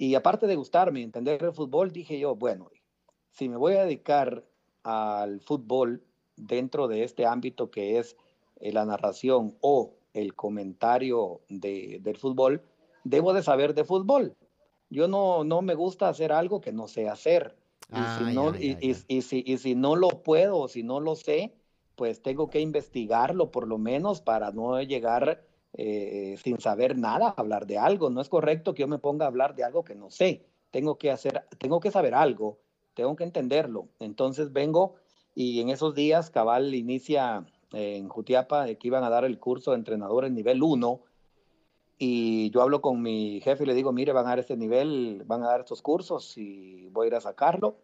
[0.00, 2.70] Y aparte de gustarme, entender el fútbol, dije yo, bueno,
[3.32, 4.42] si me voy a dedicar
[4.82, 6.02] al fútbol
[6.36, 8.16] dentro de este ámbito que es
[8.60, 12.62] eh, la narración o el comentario de, del fútbol,
[13.04, 14.34] debo de saber de fútbol.
[14.88, 17.54] Yo no, no me gusta hacer algo que no sé hacer.
[17.92, 21.52] y, si no, y, si, y si no lo puedo o si no lo sé,
[21.96, 27.66] pues tengo que investigarlo por lo menos para no llegar eh, sin saber nada hablar
[27.66, 28.10] de algo.
[28.10, 30.46] No es correcto que yo me ponga a hablar de algo que no sé.
[30.70, 32.58] Tengo que hacer, tengo que saber algo,
[32.94, 33.88] tengo que entenderlo.
[33.98, 34.96] Entonces vengo
[35.34, 39.78] y en esos días Cabal inicia en Jutiapa que iban a dar el curso de
[39.78, 41.00] entrenadores nivel 1
[42.02, 45.22] y yo hablo con mi jefe y le digo, mire, van a dar este nivel,
[45.26, 47.76] van a dar estos cursos y voy a ir a sacarlo.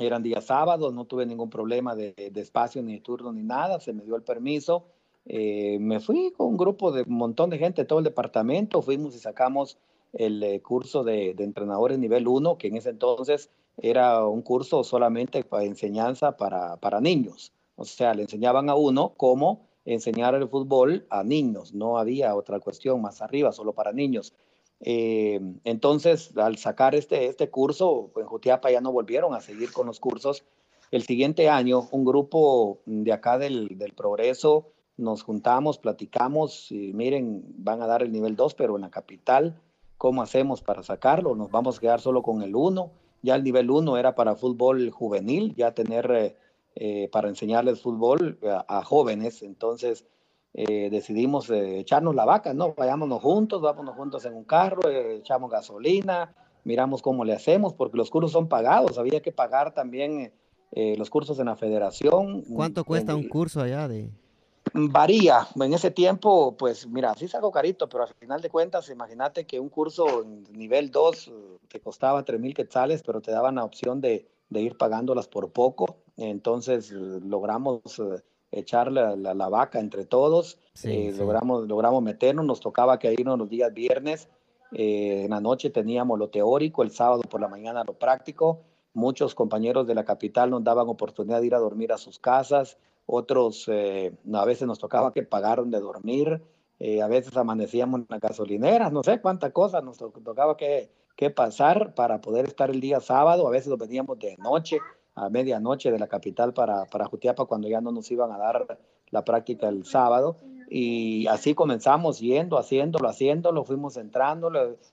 [0.00, 3.92] Eran días sábados, no tuve ningún problema de, espacio, ni de turno, ni nada, se
[3.92, 4.88] me dio el permiso.
[5.26, 9.14] Eh, me fui con un grupo de un montón de gente, todo el departamento, fuimos
[9.14, 9.78] y sacamos
[10.12, 14.84] el eh, curso de, de, entrenadores nivel 1, que en ese entonces era un curso
[14.84, 17.52] solamente para enseñanza para, para niños.
[17.76, 21.72] O sea, le enseñaban a uno cómo enseñar el fútbol a niños.
[21.72, 24.34] No había otra cuestión más arriba, solo para niños.
[24.80, 29.86] Eh, entonces, al sacar este, este curso, en Jutiapa ya no volvieron a seguir con
[29.86, 30.44] los cursos.
[30.90, 34.66] El siguiente año, un grupo de acá del, del Progreso,
[35.00, 39.60] nos juntamos, platicamos y miren, van a dar el nivel 2, pero en la capital,
[39.98, 41.34] ¿cómo hacemos para sacarlo?
[41.34, 42.90] Nos vamos a quedar solo con el 1.
[43.22, 46.10] Ya el nivel 1 era para fútbol juvenil, ya tener...
[46.10, 46.36] Eh,
[46.76, 49.42] eh, para enseñarles fútbol a, jóvenes.
[49.42, 50.06] Entonces
[50.54, 52.74] eh, decidimos eh, echarnos la vaca, ¿no?
[52.74, 56.32] Vayámonos juntos, vámonos juntos en un carro, echamos gasolina,
[56.64, 60.32] miramos cómo le hacemos, porque los cursos son pagados, había que pagar también
[60.72, 62.42] los cursos en la federación.
[62.42, 64.08] ¿Cuánto cuesta un curso allá de...?
[64.72, 65.46] Varía.
[65.54, 69.60] En ese tiempo, pues mira, sí algo carito, pero al final de cuentas, imagínate que
[69.60, 71.32] un curso en nivel 2
[71.68, 75.50] te costaba 3 mil quetzales, pero te daban la opción de, de ir pagándolas por
[75.50, 75.96] poco.
[76.16, 82.98] Entonces logramos eh, echar la, la, vaca entre todos, eh, Logramos, logramos meternos, nos tocaba
[82.98, 84.28] que irnos los días viernes,
[84.72, 88.60] eh, en la noche teníamos lo teórico, el sábado por la mañana lo práctico,
[88.92, 92.76] muchos compañeros de la capital nos daban oportunidad de ir a dormir a sus casas,
[93.10, 96.42] otros a veces nos tocaba que pagaron de dormir,
[97.02, 101.94] a veces amanecíamos en la gasolinera, no sé cuánta cosa nos tocaba que, que pasar
[101.94, 104.78] para poder estar el día sábado, a veces lo veníamos de noche,
[105.14, 108.78] a medianoche de la capital para, para Jutiapa cuando ya no nos iban a dar
[109.10, 110.36] la práctica el sábado.
[110.70, 114.50] Y así comenzamos yendo, haciéndolo, haciéndolo, fuimos entrando.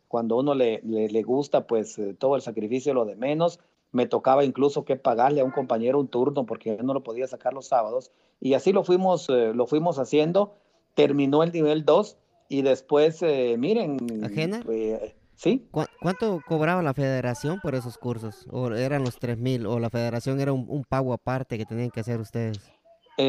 [0.07, 3.59] Cuando uno le, le, gusta, pues eh, todo el sacrificio lo de menos.
[3.91, 7.27] Me tocaba incluso que pagarle a un compañero un turno porque él no lo podía
[7.27, 8.11] sacar los sábados.
[8.39, 10.55] Y así lo fuimos, eh, lo fuimos haciendo.
[10.93, 12.17] Terminó el nivel 2
[12.49, 13.97] y después, eh, miren...
[14.23, 14.63] ¿Ajena?
[14.69, 15.69] Eh, ¿Sí?
[16.01, 18.47] ¿Cuánto cobraba la federación por esos cursos?
[18.49, 19.67] ¿O eran los tres mil?
[19.67, 22.59] ¿O la federación era un, pago aparte que tenían que hacer ustedes?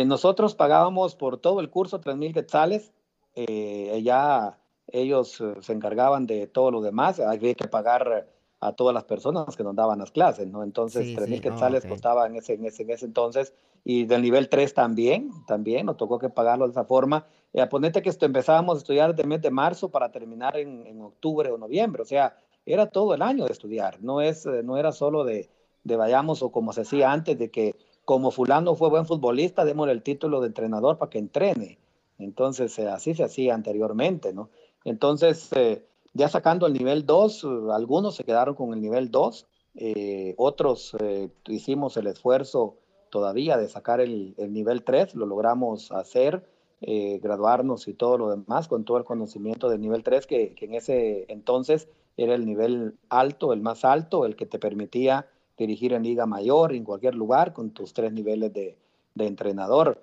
[0.07, 2.93] nosotros pagábamos por todo el curso tres mil quetzales.
[3.37, 7.21] ya ellos se encargaban de todo lo demás.
[7.21, 8.27] Había que pagar
[8.61, 10.63] a todas las personas que nos daban las clases, ¿no?
[10.63, 14.49] Entonces, tres mil quetzales costaba en ese, en, ese, en ese entonces, y del nivel
[14.49, 17.27] 3 también, también, nos tocó que pagarlo de esa forma.
[17.53, 21.01] Y ponete que esto, empezábamos a estudiar de mes de marzo para terminar en, en,
[21.01, 24.93] octubre o noviembre, o sea, era todo el año de estudiar, no, es, no era
[24.93, 25.49] solo de,
[25.85, 29.93] de vayamos o como se hacía antes, de que como fulano fue buen futbolista, démosle
[29.93, 31.79] el título de entrenador para que entrene.
[32.19, 34.51] Entonces, eh, así se hacía anteriormente, ¿no?
[34.85, 35.85] Entonces, eh,
[36.19, 41.31] ya sacando el nivel 2, algunos se quedaron con el nivel 2, eh, otros eh,
[41.47, 42.75] hicimos el esfuerzo
[43.09, 46.45] todavía de sacar el, nivel 3, lo logramos hacer,
[46.81, 50.75] eh, graduarnos y todo lo demás con todo el conocimiento del nivel 3, que, en
[50.75, 56.03] ese entonces era el nivel alto, el más alto, el que te permitía dirigir en
[56.03, 58.77] liga mayor, en cualquier lugar, con tus tres niveles de,
[59.17, 60.03] entrenador.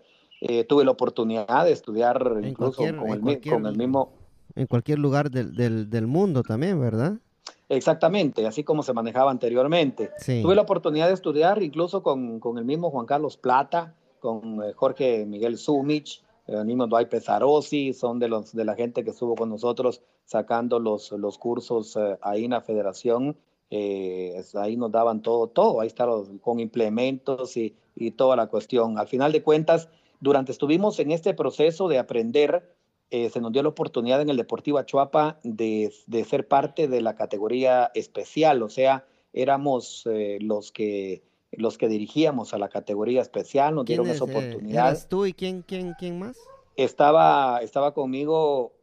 [0.67, 4.24] tuve la oportunidad de estudiar incluso con, el, con el mismo
[4.55, 7.13] en cualquier lugar del, del, mundo también, ¿verdad?
[7.67, 10.11] Exactamente, así como se manejaba anteriormente.
[10.41, 14.73] Tuve la oportunidad de estudiar incluso con, con el mismo Juan Carlos Plata, con eh,
[14.73, 19.35] Jorge Miguel Sumich, el mismo Dwight Pesarosi, son de, los, de la gente que estuvo
[19.35, 23.35] con nosotros sacando los, los cursos eh, ahí en la federación.
[23.71, 28.99] Eh, ahí nos daban todo, todo, ahí estaban con implementos y, y toda la cuestión.
[28.99, 29.89] Al final de cuentas,
[30.19, 32.75] durante estuvimos en este proceso de aprender,
[33.11, 37.01] eh, se nos dio la oportunidad en el Deportivo Achuapa de, de, ser parte de
[37.01, 43.21] la categoría especial, o sea, éramos eh, los que los que dirigíamos a la categoría
[43.21, 44.87] especial, nos dieron esa eh, oportunidad.
[44.89, 46.37] ¿Eras tú y quién, quién, quién más?
[46.75, 48.73] Estaba, estaba conmigo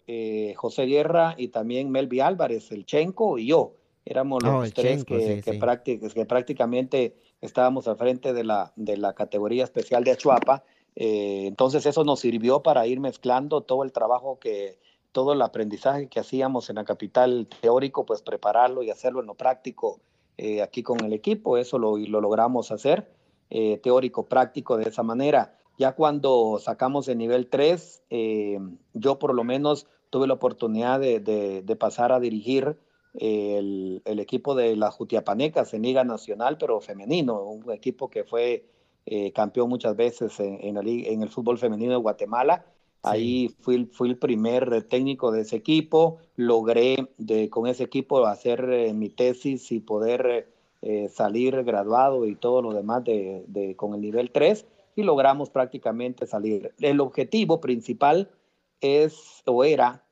[0.57, 3.75] José Guerra y también Melvi Álvarez, el Chenco y yo.
[4.07, 9.65] Éramos los oh, tres que, que, prácticamente estábamos al frente de la, de la categoría
[9.65, 14.79] especial de Achuapa eh, entonces eso nos sirvió para ir mezclando todo el trabajo que,
[15.13, 19.35] todo el aprendizaje que hacíamos en la capital teórico, pues prepararlo y hacerlo en lo
[19.35, 20.01] práctico
[20.39, 21.57] eh, aquí con el equipo.
[21.57, 23.11] Eso lo, lo logramos hacer,
[23.51, 25.59] eh, teórico, práctico de esa manera.
[25.79, 28.05] Ya cuando sacamos el nivel 3,
[28.93, 32.77] yo por lo menos tuve la oportunidad de, de, pasar a dirigir
[33.15, 38.67] el, el, equipo de las Jutiapanecas en Liga Nacional, pero femenino, un equipo que fue
[39.07, 42.65] eh, campeón muchas veces en, en, el fútbol femenino de Guatemala.
[43.03, 48.65] Ahí fui, fui, el primer técnico de ese equipo, logré de, con ese equipo hacer
[48.71, 50.49] eh, mi tesis y poder
[50.83, 55.51] eh, salir graduado y todo lo demás de, de, con el nivel 3 y logramos
[55.51, 56.73] prácticamente salir.
[56.79, 58.31] El objetivo principal
[58.81, 60.05] es o era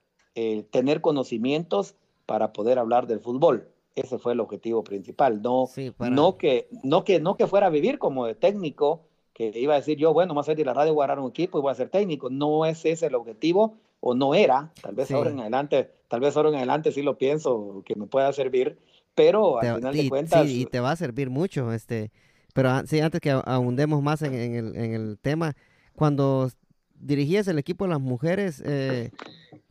[0.70, 3.68] tener conocimientos para poder hablar del fútbol.
[4.02, 7.98] Ese fue el objetivo principal, no, no, que, no, que, no que fuera a vivir
[7.98, 11.04] como de técnico, que iba a decir yo, bueno, más de la radio voy a
[11.04, 12.30] agarrar un equipo y voy a ser técnico.
[12.30, 16.36] No es ese el objetivo, o no era, tal vez ahora en adelante, tal vez
[16.36, 18.78] ahora en adelante sí lo pienso que me pueda servir,
[19.14, 20.46] pero al final de cuentas...
[20.46, 22.10] Sí, y te va a servir mucho, este,
[22.54, 25.54] pero sí, antes que ahondemos más en, el, en el tema,
[25.94, 26.50] cuando
[26.94, 29.10] dirigías el equipo de las mujeres, eh,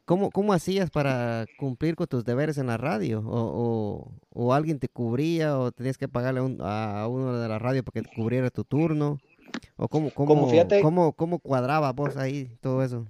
[0.10, 3.22] ¿Cómo, ¿Cómo hacías para cumplir con tus deberes en la radio?
[3.28, 8.02] ¿O, o, alguien te cubría o tenías que pagarle a uno de la radio para
[8.02, 9.19] que cubriera tu turno?
[9.78, 10.50] ¿O cómo, cómo,
[10.82, 13.06] cómo, cómo cuadraba vos ahí todo eso?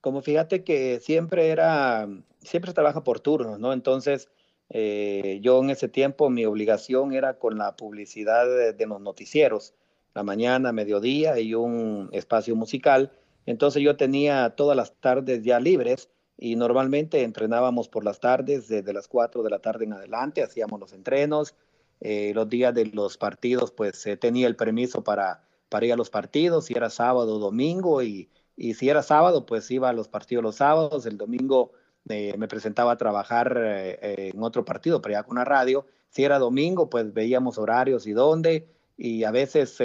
[0.00, 2.08] Como fíjate que siempre era,
[2.38, 3.72] siempre se trabaja por turnos, ¿no?
[3.72, 4.28] Entonces,
[4.70, 9.74] eh, yo en ese tiempo mi obligación era con la publicidad de, de los noticieros,
[10.14, 13.10] la mañana, mediodía y un espacio musical
[13.46, 18.92] entonces yo tenía todas las tardes ya libres y normalmente entrenábamos por las tardes, desde
[18.92, 21.54] las 4 de la tarde en adelante, hacíamos los entrenos.
[22.00, 25.96] Eh, los días de los partidos, pues eh, tenía el permiso para, para ir a
[25.96, 29.92] los partidos, si era sábado o domingo, y, y, si era sábado, pues iba a
[29.92, 31.70] los partidos los sábados, el domingo
[32.08, 33.56] eh, me presentaba a trabajar
[34.02, 35.86] en otro partido, pero ya con la radio.
[36.08, 38.66] Si era domingo, pues veíamos horarios y dónde,
[38.96, 39.78] y a veces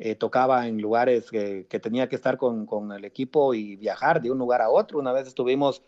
[0.00, 4.30] eh, tocaba en lugares que, tenía que estar con, con, el equipo y viajar de
[4.30, 5.00] un lugar a otro.
[5.00, 5.82] Una vez estuvimos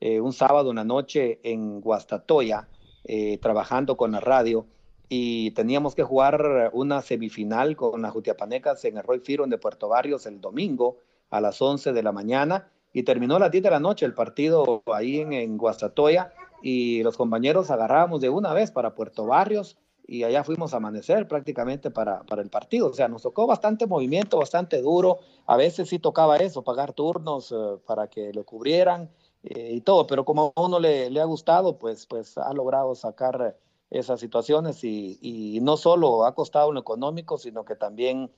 [0.00, 2.68] eh, un sábado en la noche en Guastatoya
[3.04, 4.66] eh, trabajando con la radio
[5.08, 9.88] y teníamos que jugar una semifinal con las Jutiapanecas en el Roy Firon de Puerto
[9.88, 10.98] Barrios el domingo
[11.30, 14.12] a las 11 de la mañana y terminó a las 10 de la noche el
[14.12, 19.78] partido ahí en, en Guastatoya y los compañeros agarrábamos de una vez para Puerto Barrios
[20.06, 22.88] y allá fuimos a amanecer prácticamente para, para, el partido.
[22.88, 25.18] O sea, nos tocó bastante movimiento, bastante duro.
[25.46, 29.10] A veces sí tocaba eso, pagar turnos eh, para que lo cubrieran
[29.42, 32.94] eh, y todo, pero como a uno le, le, ha gustado, pues, pues ha logrado
[32.94, 33.56] sacar
[33.90, 38.30] esas situaciones y, y, no solo ha costado lo económico, sino que también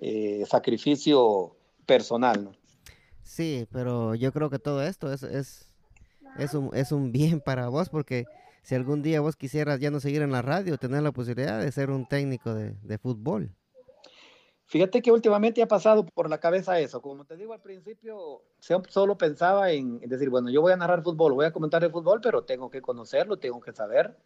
[0.00, 1.56] eh, sacrificio
[1.86, 2.44] personal.
[2.44, 2.52] ¿no?
[3.22, 5.68] Sí, pero yo creo que todo esto es, es,
[6.38, 8.24] es, un, es un bien para vos porque
[8.64, 11.70] si algún día vos quisieras ya no seguir en la radio, tener la posibilidad de
[11.70, 13.54] ser un técnico de, de fútbol.
[14.66, 17.02] Fíjate que últimamente ha pasado por la cabeza eso.
[17.02, 21.34] Como te digo al principio, solo pensaba en decir, bueno, yo voy a narrar fútbol,
[21.34, 24.16] voy a comentar el fútbol, pero tengo que conocerlo, tengo que saber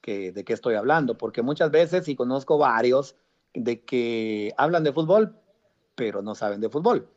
[0.00, 3.16] que, de qué estoy hablando, porque muchas veces, y conozco varios,
[3.52, 5.34] de que hablan de fútbol,
[5.96, 7.08] pero no saben de fútbol.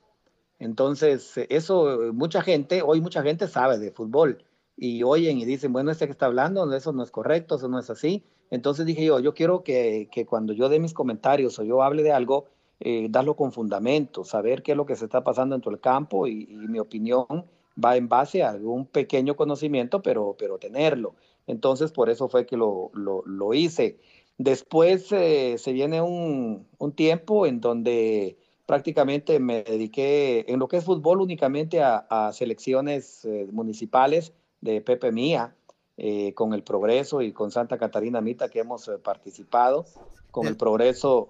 [0.58, 4.44] Entonces, eso, mucha gente, hoy mucha gente sabe de fútbol,
[4.78, 7.80] y oyen y dicen, bueno, este que está hablando, eso no es correcto, eso no
[7.80, 8.24] es así.
[8.50, 12.04] Entonces dije yo, yo quiero que, que cuando yo dé mis comentarios o yo hable
[12.04, 12.46] de algo,
[12.84, 15.80] eh, darlo con fundamento, saber qué es lo que se está pasando en todo el
[15.80, 17.46] campo y, mi opinión
[17.84, 21.14] va en base a algún pequeño conocimiento, pero, pero tenerlo.
[21.46, 24.00] Entonces, por eso fue que lo, lo, lo hice.
[24.40, 30.78] Después eh, se viene un, un, tiempo en donde prácticamente me dediqué en lo que
[30.78, 35.55] es fútbol únicamente a, a selecciones eh, municipales de Pepe Mía,
[35.97, 39.86] eh, con el Progreso y con Santa Catarina Mita que hemos eh, participado.
[40.32, 41.28] Con el Progreso,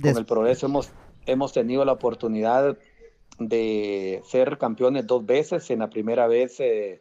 [0.00, 0.90] con el Progreso hemos,
[1.26, 2.78] hemos tenido la oportunidad
[3.38, 5.68] de ser campeones dos veces.
[5.70, 7.00] En la primera vez eh,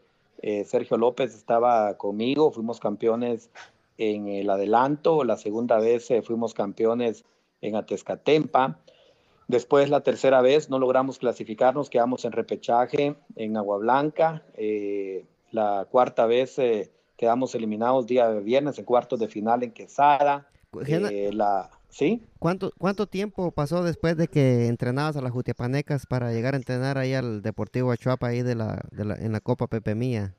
[0.66, 3.52] Sergio López estaba conmigo, fuimos campeones
[3.98, 5.24] en el adelanto.
[5.24, 7.24] La segunda vez fuimos campeones
[7.62, 8.80] en Atezcatempa.
[9.52, 14.44] Después, la tercera vez, no logramos clasificarnos, quedamos en repechaje en Agua Blanca.
[14.54, 19.72] Eh, la cuarta vez eh, quedamos eliminados día de viernes en cuartos de final en
[19.72, 20.48] Quesada.
[20.88, 22.24] Eh, la, ¿Sí?
[22.40, 26.98] ¿Cuánto, ¿Cuánto tiempo pasó después de que entrenabas a las Jutiapanecas para llegar a entrenar
[26.98, 30.34] ahí al Deportivo Achuapa ahí de la, de la, en la Copa Pepe Mía?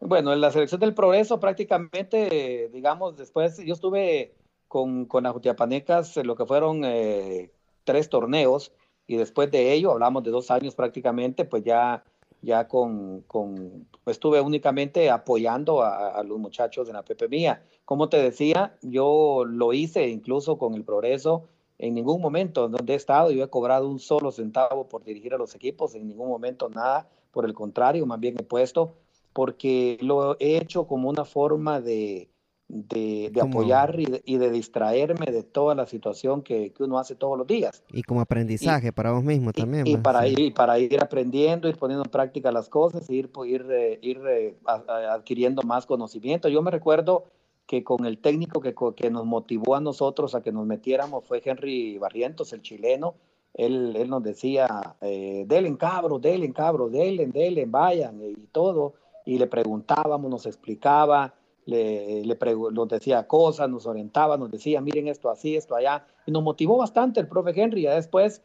[0.00, 4.34] Bueno, en la selección del progreso prácticamente, digamos, después yo estuve
[4.68, 7.52] con, con las Jutiapanecas lo que fueron eh,
[7.84, 8.72] tres torneos
[9.06, 12.04] y después de ello, hablamos de dos años prácticamente, pues ya
[12.42, 17.62] ya con, con estuve únicamente apoyando a, los muchachos de la Pepe Mía.
[17.84, 21.44] Como te decía, yo lo hice incluso con el progreso.
[21.78, 25.38] En ningún momento donde he estado yo he cobrado un solo centavo por dirigir a
[25.38, 28.94] los equipos, en ningún momento nada, por el contrario, más bien he puesto,
[29.34, 32.30] porque lo he hecho como una forma de,
[32.68, 37.82] de, apoyar y de, distraerme de toda la situación que, uno hace todos los días.
[37.92, 39.86] Y como aprendizaje para vos mismo también.
[39.86, 43.98] Y, para, ir, para ir aprendiendo, ir poniendo en práctica las cosas, ir, ir, eh,
[44.02, 46.48] ir eh, adquiriendo más conocimiento.
[46.48, 47.24] Yo me recuerdo
[47.66, 51.42] que con el técnico que, que nos motivó a nosotros a que nos metiéramos fue
[51.44, 53.14] Henry Barrientos, el chileno.
[53.54, 58.94] Él, él nos decía, eh, delen cabros, delen cabros, delen, delen, vayan y todo.
[59.24, 61.34] Y le preguntábamos, nos explicaba
[61.66, 62.38] le, le
[62.72, 66.78] nos decía cosas, nos orientaba, nos decía, miren esto así, esto allá, y nos motivó
[66.78, 67.82] bastante el profe Henry.
[67.82, 68.42] Ya después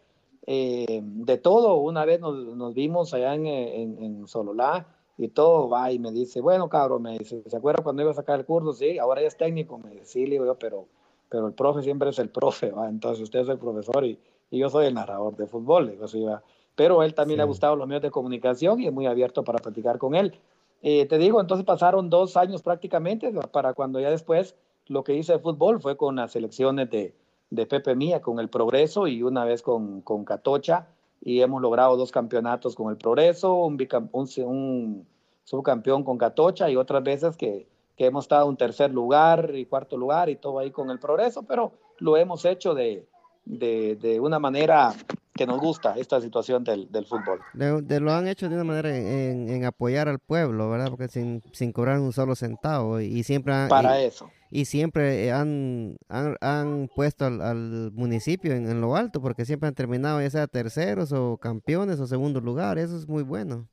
[0.47, 5.69] eh, de todo, una vez nos, nos vimos allá en, en, en, Sololá y todo
[5.69, 8.45] va y me dice, bueno, cabrón, me dice, ¿se acuerda cuando iba a sacar el
[8.45, 8.73] curso?
[8.73, 9.77] Sí, ahora ya es técnico.
[9.77, 10.87] Me dice, sí, le digo yo, pero,
[11.29, 12.89] pero el profe siempre es el profe, ¿va?
[12.89, 14.17] entonces usted es el profesor y,
[14.49, 15.91] y yo soy el narrador de fútbol.
[15.91, 16.41] Digo, sí, ¿va?
[16.75, 19.59] Pero él también le ha gustado los medios de comunicación y es muy abierto para
[19.59, 20.33] platicar con él.
[20.81, 24.55] Eh, te digo, entonces pasaron dos años prácticamente para cuando ya después
[24.87, 27.13] lo que hice de fútbol fue con las selecciones de,
[27.51, 30.87] de Pepe Mía, con el Progreso y una vez con, con Catocha
[31.21, 33.77] y hemos logrado dos campeonatos con el Progreso, un,
[34.11, 35.07] un,
[35.43, 39.97] subcampeón con Catocha y otras veces que, que hemos estado en tercer lugar y cuarto
[39.97, 43.05] lugar y todo ahí con el Progreso, pero lo hemos hecho de,
[43.45, 44.93] de, de una manera
[45.33, 47.39] que nos gusta esta situación del, del fútbol.
[47.53, 50.89] De, lo han hecho de una manera en, en, apoyar al pueblo, ¿verdad?
[50.89, 55.97] Porque sin, sin cobrar un solo centavo y siempre han, para eso y siempre han,
[56.09, 60.29] han, han puesto al, al municipio en, en, lo alto porque siempre han terminado ya
[60.29, 63.69] sea terceros o campeones o segundo lugar, eso es muy bueno.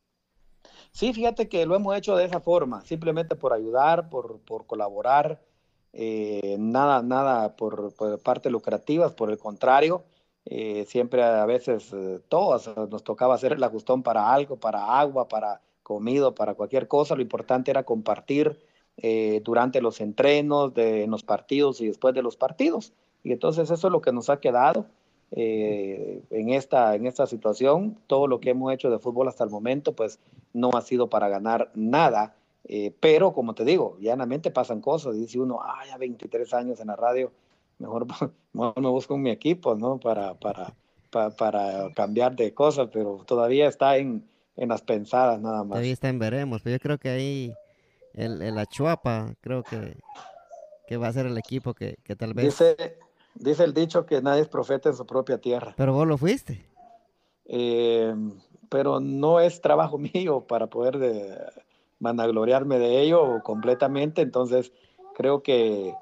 [0.93, 5.43] Sí, fíjate que lo hemos hecho de esa forma, simplemente por ayudar, por, por colaborar,
[5.93, 10.05] eh, nada, nada por, por parte lucrativas, por el contrario,
[10.45, 15.29] eh, siempre a veces eh, todos nos tocaba hacer el ajustón para algo, para agua,
[15.29, 17.15] para comida, para cualquier cosa.
[17.15, 18.59] Lo importante era compartir
[18.97, 22.93] eh, durante los entrenos, de, en los partidos y después de los partidos.
[23.23, 24.87] Y entonces eso es lo que nos ha quedado
[25.31, 27.99] en, esta, en esta situación.
[28.07, 30.19] Todo lo que hemos hecho de fútbol hasta el momento, pues
[30.53, 32.35] no ha sido para ganar nada.
[32.65, 35.17] Eh, pero, como te digo, llanamente pasan cosas.
[35.17, 37.33] Dice uno, ah, ya 23 años en la radio,
[38.53, 39.99] mejor, me busco mi equipo, ¿no?
[39.99, 40.75] Para, para,
[41.11, 45.71] para, cambiar de cosas, pero todavía está en, en las pensadas nada más.
[45.71, 47.55] Todavía está en veremos, pero yo creo que ahí
[48.15, 49.97] el, el Achuapa, creo que,
[50.87, 52.47] que va a ser el equipo que, que tal vez...
[52.47, 52.99] Dice,
[53.35, 55.75] dice el dicho que nadie es profeta en su propia tierra.
[55.77, 56.67] Pero vos lo fuiste.
[57.45, 58.15] Eh,
[58.69, 61.39] pero no es trabajo mío para poder de,
[62.01, 64.73] vanagloriarme de ello completamente, entonces
[65.15, 65.95] creo que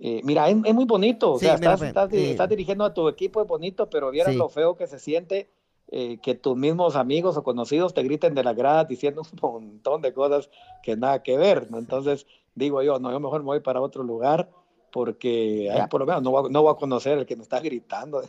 [0.00, 3.90] eh, mira, es, muy bonito, o sea, estás, estás, dirigiendo a tu equipo, es bonito,
[3.90, 5.50] pero vieras lo feo que se siente
[5.90, 10.02] eh, que tus mismos amigos o conocidos te griten de la grada diciendo un montón
[10.02, 10.50] de cosas
[10.82, 11.78] que nada que ver, ¿no?
[11.78, 14.50] Entonces digo yo, no, yo mejor me voy para otro lugar
[14.92, 18.22] porque por lo menos no voy, no voy, a conocer el que me está gritando.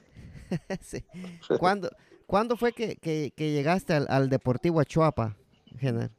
[0.81, 1.03] sí.
[1.59, 1.89] ¿Cuándo,
[2.25, 5.35] ¿Cuándo, fue que, que, llegaste al, al, Deportivo Achuapa,
[5.77, 6.11] general?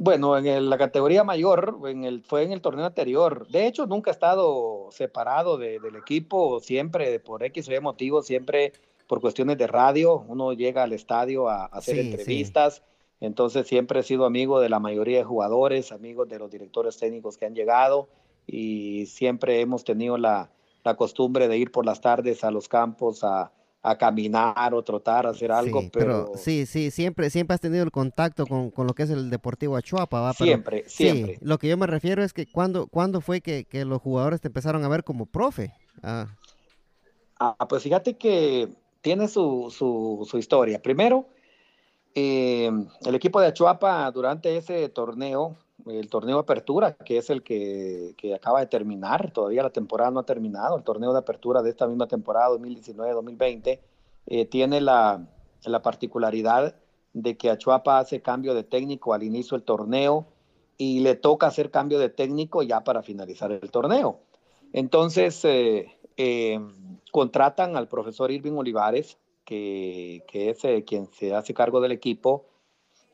[0.00, 3.48] Bueno, en la categoría mayor, en el, fue en el torneo anterior.
[3.48, 8.72] De hecho, nunca he estado separado del equipo, siempre por X o Y motivo, siempre
[9.08, 10.24] por cuestiones de radio.
[10.28, 12.84] Uno llega al estadio a, hacer entrevistas,
[13.20, 17.36] entonces siempre he sido amigo de la mayoría de jugadores, amigos de los directores técnicos
[17.36, 18.08] que han llegado
[18.46, 20.50] y siempre hemos tenido la,
[20.84, 23.50] la costumbre de ir por las tardes a los campos a,
[23.82, 26.32] a caminar o trotar, a hacer algo, pero...
[26.34, 30.20] Sí, sí, siempre, siempre has tenido el contacto con, lo que es el Deportivo Achuapa,
[30.20, 30.32] ¿va?
[30.32, 31.38] siempre, siempre.
[31.40, 34.84] lo que yo me refiero es que cuando, ¿cuándo fue que, los jugadores te empezaron
[34.84, 35.72] a ver como profe?
[36.02, 36.26] Ah,
[37.38, 38.68] ah pues fíjate que
[39.00, 40.82] tiene su, su, historia.
[40.82, 41.28] Primero,
[42.14, 42.70] eh,
[43.06, 45.56] el equipo de Achuapa durante ese torneo
[45.86, 50.20] el torneo de apertura, que es el que, acaba de terminar, todavía la temporada no
[50.20, 53.80] ha terminado, el torneo de apertura de esta misma temporada 2019-2020,
[54.26, 55.26] eh, tiene la,
[55.82, 56.76] particularidad
[57.12, 60.26] de que Achuapa hace cambio de técnico al inicio del torneo
[60.76, 64.20] y le toca hacer cambio de técnico ya para finalizar el torneo.
[64.72, 66.60] Entonces, eh, eh,
[67.10, 72.47] contratan al profesor Irving Olivares, que, que es quien se hace cargo del equipo,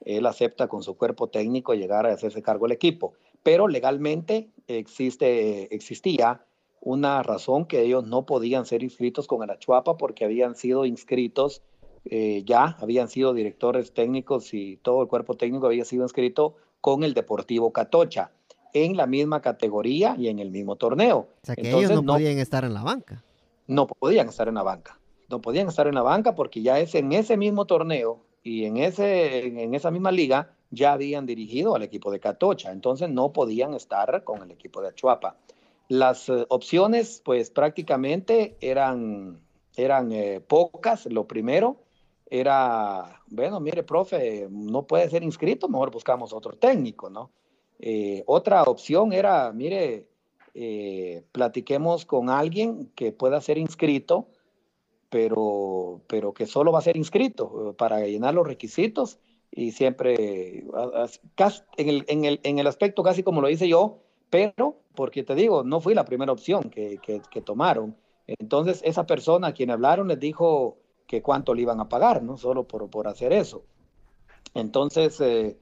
[0.05, 3.15] él acepta con su cuerpo técnico llegar a hacerse cargo del equipo.
[3.43, 6.45] Pero legalmente existe, existía
[6.81, 11.63] una razón que ellos no podían ser inscritos con el Achuapa porque habían sido inscritos
[12.07, 17.03] eh, ya, habían sido directores técnicos y todo el cuerpo técnico había sido inscrito con
[17.03, 18.31] el Deportivo Catocha
[18.75, 21.29] en la misma categoría y en el mismo torneo.
[21.43, 23.23] O sea que ellos no, no podían estar en la banca.
[23.67, 24.99] No podían estar en la banca.
[25.31, 28.77] No podían estar en la banca porque ya es en ese mismo torneo y en,
[28.77, 33.73] ese, en esa misma liga ya habían dirigido al equipo de Catocha, entonces no podían
[33.73, 35.39] estar con el equipo de Achuapa.
[35.89, 39.41] Las eh, opciones, pues prácticamente eran,
[39.77, 41.07] eran eh, pocas.
[41.07, 41.79] Lo primero
[42.27, 47.31] era, bueno, mire, profe, no puede ser inscrito, mejor buscamos otro técnico, ¿no?
[47.79, 50.09] Eh, otra opción era, mire,
[51.33, 54.29] platiquemos con alguien que pueda ser inscrito
[55.15, 59.21] pero, pero que solo va a ser inscrito eh, para llenar los requisitos
[59.53, 60.65] y siempre
[61.77, 65.37] en el, en, el, en el aspecto casi como lo hice yo, pero porque te
[65.37, 67.95] digo, no fui la primera opción que, que, tomaron.
[68.27, 72.37] Entonces esa persona a quien hablaron les dijo que cuánto le iban a pagar, ¿no?
[72.37, 73.63] Solo por, por hacer eso.
[74.53, 75.57] Entonces, eh,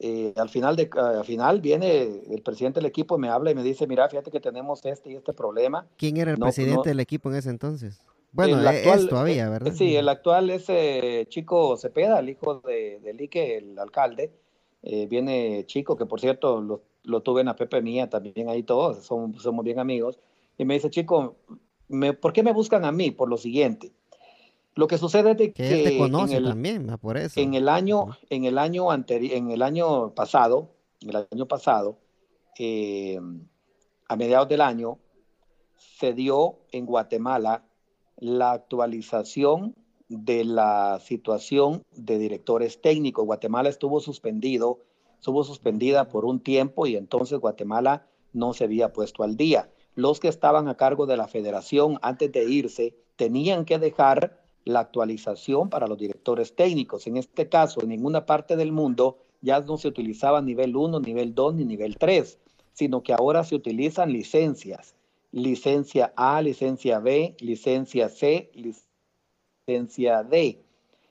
[0.00, 3.62] eh, al, final de, al final viene el presidente del equipo, me habla y me
[3.62, 5.86] dice, mira, fíjate que tenemos este y este problema.
[5.98, 8.00] ¿Quién era el presidente del equipo en ese entonces?
[8.34, 9.72] Bueno, el actual, es todavía, ¿verdad?
[9.72, 14.32] Sí, el actual es eh, Chico Cepeda, el hijo de, de Lique, el alcalde.
[14.82, 18.64] Eh, viene Chico, que por cierto lo, lo, tuve en la Pepe Mía también ahí
[18.64, 20.18] todos, somos, somos bien amigos.
[20.58, 21.36] Y me dice, Chico,
[21.88, 23.12] me, ¿por qué me buscan a mí?
[23.12, 23.92] Por lo siguiente.
[24.74, 27.38] Lo que sucede es que, que te conoce en el, también, por eso.
[27.38, 30.70] En el año, en el año anterior, en el año pasado,
[31.00, 31.98] el año pasado,
[32.58, 33.20] eh,
[34.08, 34.98] a mediados del año,
[35.76, 37.62] se dio en Guatemala
[38.18, 39.74] la actualización
[40.08, 43.24] de la situación de directores técnicos.
[43.24, 44.80] Guatemala estuvo suspendido,
[45.18, 49.70] estuvo suspendida por un tiempo y entonces Guatemala no se había puesto al día.
[49.94, 54.80] Los que estaban a cargo de la federación antes de irse tenían que dejar la
[54.80, 57.06] actualización para los directores técnicos.
[57.06, 61.34] En este caso, en ninguna parte del mundo ya no se utilizaba nivel 1, nivel
[61.34, 62.38] 2 ni nivel 3,
[62.72, 64.94] sino que ahora se utilizan licencias
[65.34, 70.62] licencia A, licencia B, licencia C, licencia D.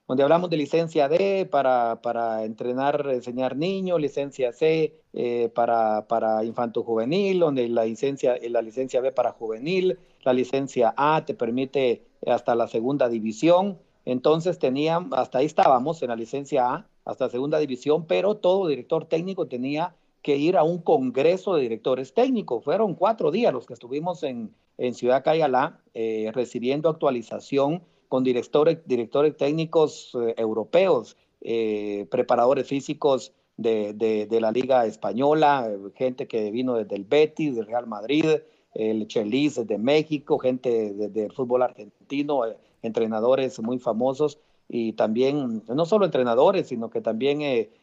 [0.07, 6.45] Donde hablamos de licencia D para, para entrenar, enseñar niños, licencia C eh, para, para
[6.45, 12.05] infanto juvenil, donde la licencia, la licencia B para juvenil, la licencia A te permite
[12.25, 13.77] hasta la segunda división.
[14.05, 19.05] Entonces tenían, hasta ahí estábamos en la licencia A, hasta segunda división, pero todo director
[19.05, 22.63] técnico tenía que ir a un congreso de directores técnicos.
[22.63, 28.79] Fueron cuatro días los que estuvimos en, en Ciudad Cayalá eh, recibiendo actualización con directores,
[28.85, 36.75] directores técnicos eh, europeos, eh, preparadores físicos de, de, la Liga Española, gente que vino
[36.75, 38.25] desde el Betis, del Real Madrid,
[38.73, 42.41] el Chelis de México, gente del fútbol argentino,
[42.81, 47.41] entrenadores muy famosos y también no solo entrenadores, sino que también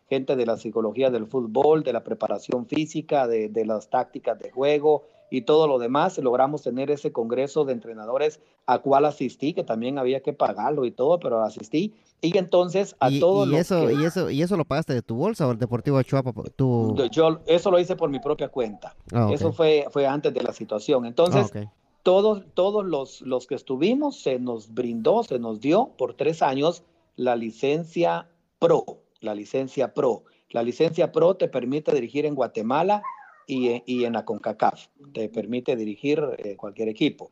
[0.09, 4.51] gente de la psicología del fútbol, de la preparación física, de, de las tácticas de
[4.51, 6.19] juego, y todo lo demás.
[6.19, 10.91] Logramos tener ese congreso de entrenadores a cual asistí, que también había que pagarlo y
[10.91, 11.95] todo, pero asistí.
[12.21, 15.47] Y entonces a todo y eso, y eso ¿Y eso lo pagaste de tu bolsa
[15.47, 16.33] o el Deportivo Chuapa?
[16.55, 16.95] Tu...
[17.11, 18.95] Yo eso lo hice por mi propia cuenta.
[19.13, 21.07] Ah, eso fue, fue antes de la situación.
[21.07, 21.73] Entonces, ah,
[22.03, 26.85] todos, todos los, los que estuvimos se nos brindó, se nos dio por tres años
[27.17, 28.29] la licencia
[28.59, 30.25] PRO, la licencia PRO.
[30.51, 33.03] La licencia PRO te permite dirigir en Guatemala
[33.47, 34.87] y, en la CONCACAF.
[35.13, 37.31] Te permite dirigir eh, cualquier equipo.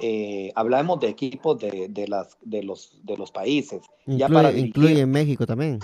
[0.00, 3.82] Eh, hablamos de equipos de, de, las, de, los, de los países.
[4.06, 5.80] Incluye, ya para incluye México también.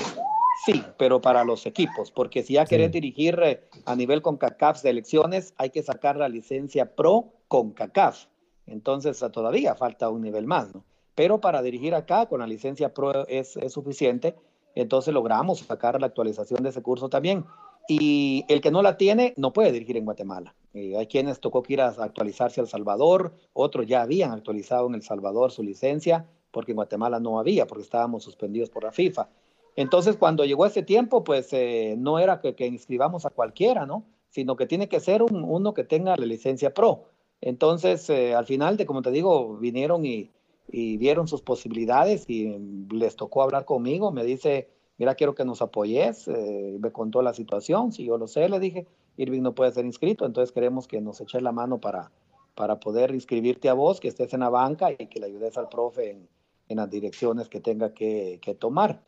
[0.65, 5.53] Sí, pero para los equipos, porque si ya querés dirigir eh, a nivel CONCACAF selecciones,
[5.59, 8.27] hay que sacar la licencia pro CONCACAF.
[8.67, 10.85] Entonces todavía falta un nivel más, ¿no?
[11.15, 14.35] Pero para dirigir acá con la licencia pro es, es suficiente,
[14.75, 17.45] entonces logramos sacar la actualización de ese curso también.
[17.87, 20.55] Y el que no la tiene no puede dirigir en Guatemala.
[20.73, 24.87] Eh, hay quienes tocó que ir a actualizarse a El Salvador, otros ya habían actualizado
[24.87, 28.93] en El Salvador su licencia, porque en Guatemala no había, porque estábamos suspendidos por la
[28.93, 29.29] FIFA.
[29.77, 34.05] Entonces, cuando llegó ese tiempo, pues eh, no era que, inscribamos a cualquiera, ¿no?
[34.31, 37.05] Sino que tiene que ser uno que tenga la licencia pro.
[37.41, 40.31] Entonces, eh, al final de, como te digo, vinieron y,
[40.69, 42.57] y vieron sus posibilidades y
[42.91, 44.13] les tocó hablar conmigo.
[44.13, 44.69] Me dice,
[44.99, 46.29] mira, quiero que nos apoyes.
[46.29, 49.85] Eh, me contó la situación, si yo lo sé, le dije, Irving no puede ser
[49.85, 52.11] inscrito, entonces queremos que nos eches la mano para,
[52.55, 55.69] para poder inscribirte a vos, que estés en la banca y que le ayudes al
[55.69, 56.29] profe en,
[56.69, 59.03] en las direcciones que tenga que, que, tomar.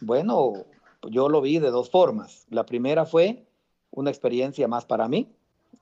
[0.00, 0.52] Bueno,
[1.10, 2.46] yo lo vi de dos formas.
[2.50, 3.46] La primera fue
[3.90, 5.32] una experiencia más para mí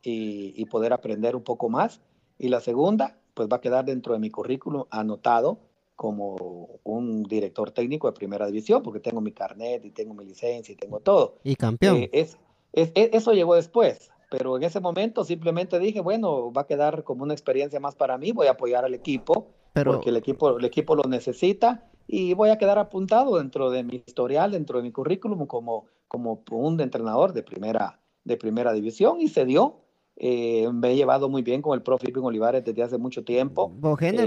[0.03, 2.01] y, y poder aprender un poco más.
[2.39, 5.59] Y la segunda, pues va a quedar dentro de mi currículum anotado
[5.97, 10.73] como un director técnico de primera división, porque tengo mi carnet y tengo mi licencia
[10.73, 11.39] y tengo todo.
[11.43, 11.97] Y campeón.
[11.97, 12.39] Eh, es,
[12.73, 17.25] es, eso llegó después, pero en ese momento simplemente dije, bueno, va a quedar como
[17.25, 19.49] una experiencia más para mí, voy a apoyar al equipo,
[19.85, 24.03] porque el equipo, el equipo lo necesita y voy a quedar apuntado dentro de mi
[24.07, 29.29] historial, dentro de mi currículum como, como un entrenador de primera, de primera división y
[29.29, 29.81] se dio.
[30.19, 33.71] Eh, me he llevado muy bien con el profe Irving Olivares desde hace mucho tiempo.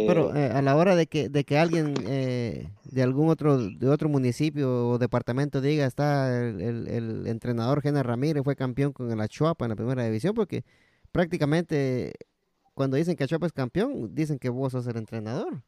[0.06, 3.89] pero eh, a la hora de que, de que alguien eh, de algún otro de
[3.89, 9.20] otro municipio o departamento diga está el, el, entrenador Gener Ramírez fue campeón con el
[9.20, 10.64] Achuapa en la primera división, porque
[11.12, 12.14] prácticamente
[12.80, 15.62] cuando dicen que Achuapa es campeón, dicen que vos sos el entrenador.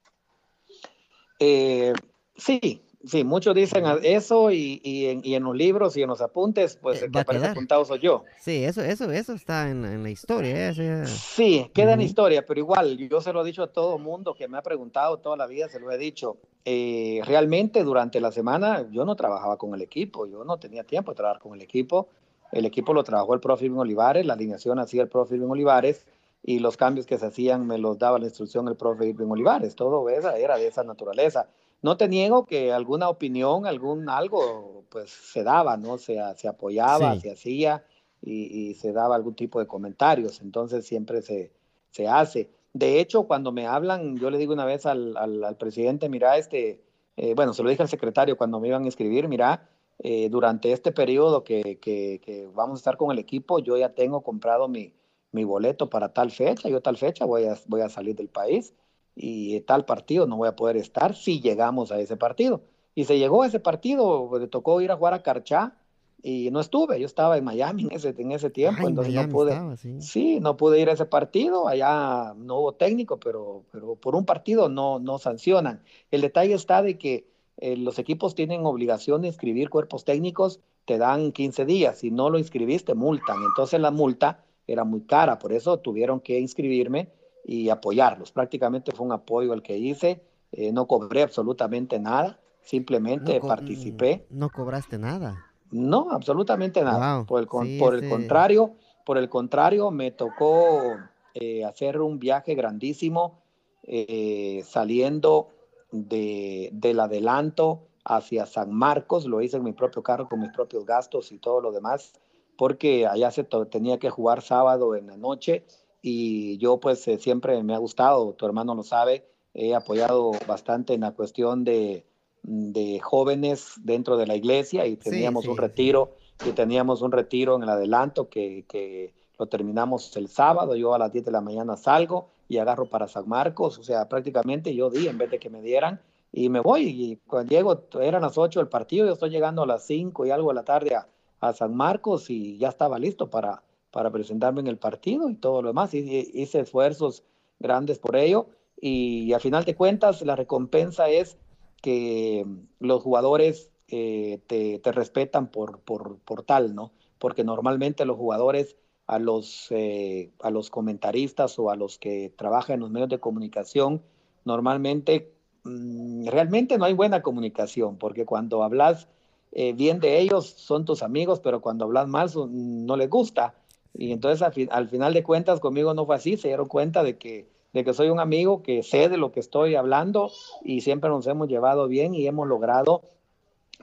[1.38, 6.22] sí, Sí, muchos dicen eso y, y, en, y, en, los libros y en los
[6.22, 8.24] apuntes, pues eh, el que aparece apuntado soy yo.
[8.39, 10.70] Sí, eso, eso, eso está en, en la historia.
[10.70, 11.05] ¿eh?
[11.05, 14.47] Sí, queda en historia, pero igual, yo se lo he dicho a todo mundo que
[14.47, 16.38] me ha preguntado toda la vida, se lo he dicho.
[16.64, 21.12] Eh, realmente durante la semana yo no trabajaba con el equipo, yo no tenía tiempo
[21.12, 22.07] de trabajar con el equipo.
[22.53, 26.05] El equipo lo trabajó el profe Olivares, la alineación hacía el profe Olivares
[26.43, 29.75] y los cambios que se hacían me los daba la instrucción el profe Irving Olivares.
[29.75, 31.47] Todo eso era de esa naturaleza
[31.81, 35.97] no te niego que alguna opinión, algún algo, pues se daba, ¿no?
[35.97, 37.83] Se, se apoyaba, se hacía
[38.21, 41.51] y, se daba algún tipo de comentarios, entonces siempre se,
[41.89, 42.51] se hace.
[42.73, 46.81] De hecho, cuando me hablan, yo le digo una vez al, al, presidente, mira, este,
[47.17, 49.67] eh, bueno, se lo dije al secretario cuando me iban a escribir, mira,
[49.99, 53.89] eh, durante este periodo que, que, que, vamos a estar con el equipo, yo ya
[53.93, 54.93] tengo comprado mi,
[55.32, 58.73] mi boleto para tal fecha, yo tal fecha voy a, voy a salir del país
[59.15, 62.61] y tal partido no voy a poder estar si llegamos a ese partido.
[62.93, 65.77] Y se llegó a ese partido, le tocó ir a jugar a Carchá
[66.23, 69.59] y no estuve, yo estaba en Miami en ese, en ese tiempo, entonces no pude,
[69.99, 70.39] ¿sí?
[70.39, 74.69] no pude ir a ese partido, allá no hubo técnico, pero, pero por un partido
[74.69, 75.82] no, no sancionan.
[76.11, 77.27] El detalle está de que
[77.57, 82.29] eh, los equipos tienen obligación de inscribir cuerpos técnicos, te dan 15 días, si no
[82.29, 87.11] lo inscribiste, multan, entonces la multa era muy cara, por eso tuvieron que inscribirme
[87.43, 88.32] y apoyarlos.
[88.32, 94.26] Prácticamente fue un apoyo el que hice, eh, no cobré absolutamente nada, simplemente participé.
[94.30, 95.45] No cobraste nada.
[95.72, 97.26] No, absolutamente nada.
[97.26, 100.97] Por, el, por el contrario, por el contrario, me tocó
[101.34, 103.41] eh, hacer un viaje grandísimo
[103.84, 105.49] eh, saliendo
[105.91, 110.86] de, del adelanto hacia San Marcos, lo hice en mi propio carro con mis propios
[110.86, 112.13] gastos y todo lo demás
[112.62, 115.66] porque allá se tenía que jugar sábado en la noche
[115.99, 120.93] y yo pues eh, siempre me ha gustado, tu hermano lo sabe, he apoyado bastante
[120.93, 122.05] en la cuestión de,
[122.43, 126.12] de jóvenes dentro de la iglesia y teníamos un retiro
[126.45, 130.99] y teníamos un retiro en el adelanto que, que, lo terminamos el sábado, yo a
[130.99, 134.91] las 10 de la mañana salgo y agarro para San Marcos, o sea, prácticamente yo
[134.91, 135.99] di en vez de que me dieran
[136.32, 139.66] y me voy y cuando llego eran las 8 del partido, yo estoy llegando a
[139.66, 141.07] las 5 y algo de la tarde a,
[141.41, 145.61] a San Marcos y ya estaba listo para, para presentarme en el partido y todo
[145.61, 147.23] lo demás, hice esfuerzos
[147.59, 148.47] grandes por ello
[148.81, 151.37] y, a final de cuentas la recompensa es
[151.81, 152.45] que
[152.79, 156.91] los jugadores eh, te, te, respetan por, por, por, tal, ¿no?
[157.19, 162.75] Porque normalmente los jugadores a los, eh, a los comentaristas o a los que trabajan
[162.75, 164.01] en los medios de comunicación,
[164.45, 165.33] normalmente
[165.63, 169.07] mmm, realmente no hay buena comunicación, porque cuando hablas
[169.52, 173.56] eh, bien de ellos son tus amigos, pero cuando hablas mal son, no les gusta.
[173.93, 177.18] Y entonces al, al, final de cuentas conmigo no fue así, se dieron cuenta de
[177.18, 180.32] que, de que soy un amigo que sé de lo que estoy hablando
[180.64, 183.02] y siempre nos hemos llevado bien y hemos logrado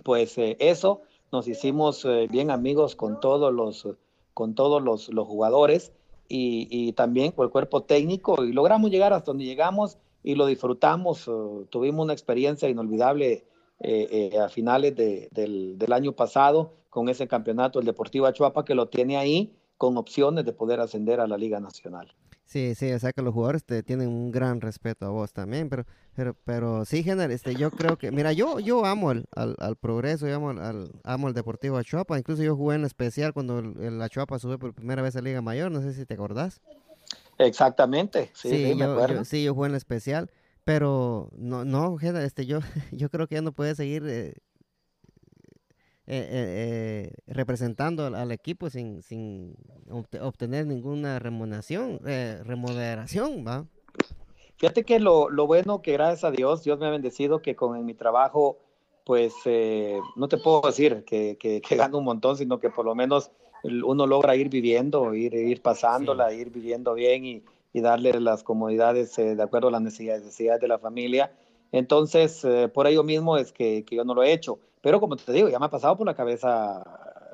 [0.04, 1.02] pues eh, eso,
[1.32, 3.86] nos hicimos eh, bien amigos con todos los
[4.32, 5.92] con todos los, los jugadores
[6.28, 10.46] y, y, también con el cuerpo técnico y logramos llegar hasta donde llegamos y lo
[10.46, 11.26] disfrutamos.
[11.26, 13.44] Uh, tuvimos una experiencia inolvidable
[13.80, 18.64] eh, eh, a finales de, del, del, año pasado con ese campeonato, el Deportivo Achuapa,
[18.64, 22.12] que lo tiene ahí con opciones de poder ascender a la Liga Nacional.
[22.48, 25.68] Sí, sí, o sea que los jugadores te tienen un gran respeto a vos también,
[25.68, 25.84] pero,
[26.16, 29.76] pero, pero sí, general, este, yo creo que, mira, yo, yo amo el, al, al
[29.76, 33.78] progreso, yo amo, al, amo el Deportivo Achuapa, incluso yo jugué en especial cuando el,
[33.80, 36.62] el Achuapa sube por primera vez a Liga Mayor, no sé si te acordás.
[37.36, 39.16] Exactamente, sí, sí, sí me acuerdo.
[39.16, 40.30] Yo, sí, yo jugué en especial,
[40.68, 42.58] pero no, no, este, yo,
[42.92, 44.34] yo creo que ya no puede seguir eh,
[46.06, 49.54] eh, eh, representando al, al, equipo sin, sin
[50.20, 53.64] obtener ninguna remuneración, eh, remuneración, ¿va?
[54.58, 57.82] Fíjate que lo, lo, bueno que gracias a Dios, Dios me ha bendecido que con
[57.86, 58.58] mi trabajo,
[59.06, 62.84] pues eh, no te puedo decir que, que, que, gano un montón, sino que por
[62.84, 63.30] lo menos
[63.62, 66.36] uno logra ir viviendo, ir, ir pasándola, sí.
[66.36, 67.42] ir viviendo bien y,
[67.72, 71.32] y, darle las comodidades eh, de acuerdo a las necesidades, necesidades de la familia.
[71.72, 74.58] Entonces, eh, por ello mismo es que, que yo no lo he hecho.
[74.80, 76.82] Pero como te digo, ya me ha pasado por la cabeza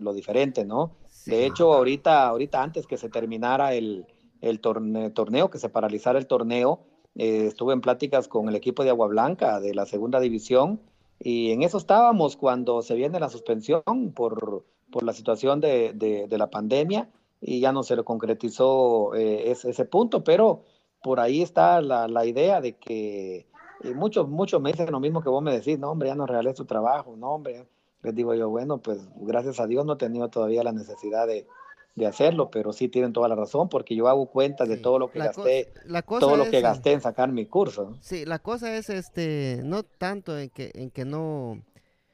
[0.00, 0.96] lo diferente, ¿no?
[1.08, 1.30] Sí.
[1.30, 4.06] De hecho, ahorita, ahorita antes que se terminara el,
[4.40, 6.80] el torneo, torneo, que se paralizara el torneo,
[7.14, 10.80] eh, estuve en pláticas con el equipo de Agua Blanca de la segunda división
[11.18, 16.26] y en eso estábamos cuando se viene la suspensión por, por la situación de, de,
[16.26, 17.08] de la pandemia
[17.46, 20.62] y ya no se lo concretizó eh, ese, ese, punto, pero
[21.02, 23.46] por ahí está la, la idea de que
[23.94, 26.54] muchos, muchos me dicen lo mismo que vos me decís, no, hombre, ya no realé
[26.54, 27.66] tu trabajo, no, hombre.
[28.02, 31.46] Les digo yo, bueno, pues gracias a Dios no he tenido todavía la necesidad de,
[31.94, 35.10] de hacerlo, pero sí tienen toda la razón, porque yo hago cuenta de todo lo
[35.10, 37.94] que la gasté, la todo lo que es, gasté en sacar mi curso.
[38.00, 41.62] Sí, la cosa es, este, no tanto en que, en que no,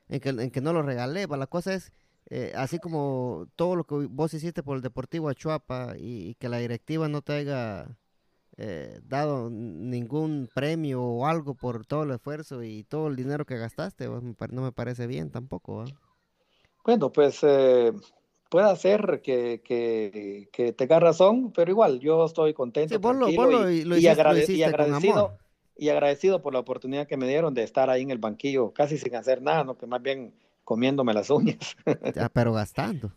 [0.08, 1.92] en que, en que no lo regalé, la cosa es,
[2.30, 6.48] eh, así como todo lo que vos hiciste por el Deportivo Achuapa y, y que
[6.48, 7.98] la directiva no te haya
[8.62, 13.56] eh, dado ningún premio o algo por todo el esfuerzo y todo el dinero que
[13.56, 15.84] gastaste, no me parece bien tampoco.
[15.84, 15.94] ¿eh?
[16.84, 17.90] Bueno, pues eh,
[18.50, 23.84] puede ser que, que, que, tenga razón, pero igual yo estoy contento sí, lo, y,
[23.84, 25.38] lo y, agrade y, agradecido.
[25.74, 28.98] Y agradecido por la oportunidad que me dieron de estar ahí en el banquillo, casi
[28.98, 29.78] sin hacer nada, ¿no?
[29.78, 31.76] que más bien comiéndome las uñas.
[32.14, 33.12] ya, pero gastando.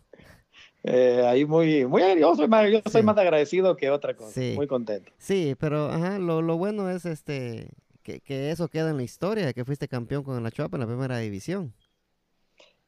[0.83, 4.53] Eh, ahí muy, muy, yo soy más, yo soy más agradecido que otra cosa, sí.
[4.55, 5.11] muy contento.
[5.17, 7.69] Sí, pero ajá, lo, lo bueno es este
[8.03, 10.87] que, que, eso queda en la historia, que fuiste campeón con la Chuapa en la
[10.87, 11.73] primera división.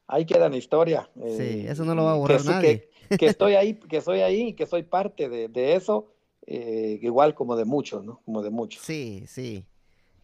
[0.08, 1.10] Ahí queda en la historia.
[1.24, 2.90] Eh, sí, eso no lo va a borrar que, nadie.
[3.10, 6.12] Que, que, estoy ahí, que soy ahí, que soy parte de, de eso,
[6.46, 8.22] eh, igual como de muchos, ¿no?
[8.26, 8.84] Como de muchos.
[8.84, 9.66] Sí, sí.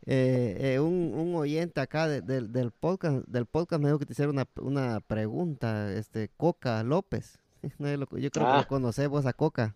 [0.06, 4.08] Eh, eh, un, un, oyente acá de, de, del podcast del podcast me dijo que
[4.08, 7.40] te hiciera una, una pregunta, este Coca López.
[7.62, 8.54] Yo creo ah.
[8.54, 9.76] que lo conoces vos a Coca.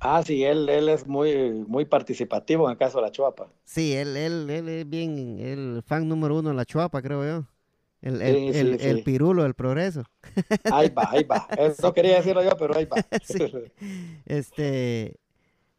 [0.00, 3.48] Ah, sí, él, él es muy, muy participativo en el caso de la Chuapa.
[3.64, 7.46] Sí, él, él, él es bien el fan número uno de la Chuapa, creo yo.
[8.02, 8.86] El, el, sí, sí, el, sí.
[8.86, 10.04] el, pirulo del progreso.
[10.72, 11.48] Ahí va, ahí va.
[11.58, 12.96] Eso quería decirlo yo, pero ahí va.
[14.26, 15.16] Este,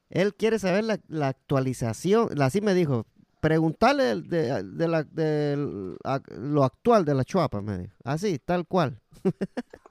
[0.09, 3.05] él quiere saber la, la, actualización, así me dijo,
[3.39, 5.55] preguntarle de, de, la, de
[6.37, 7.93] lo actual de la Chuapa, me dijo.
[8.03, 8.99] Así, tal cual.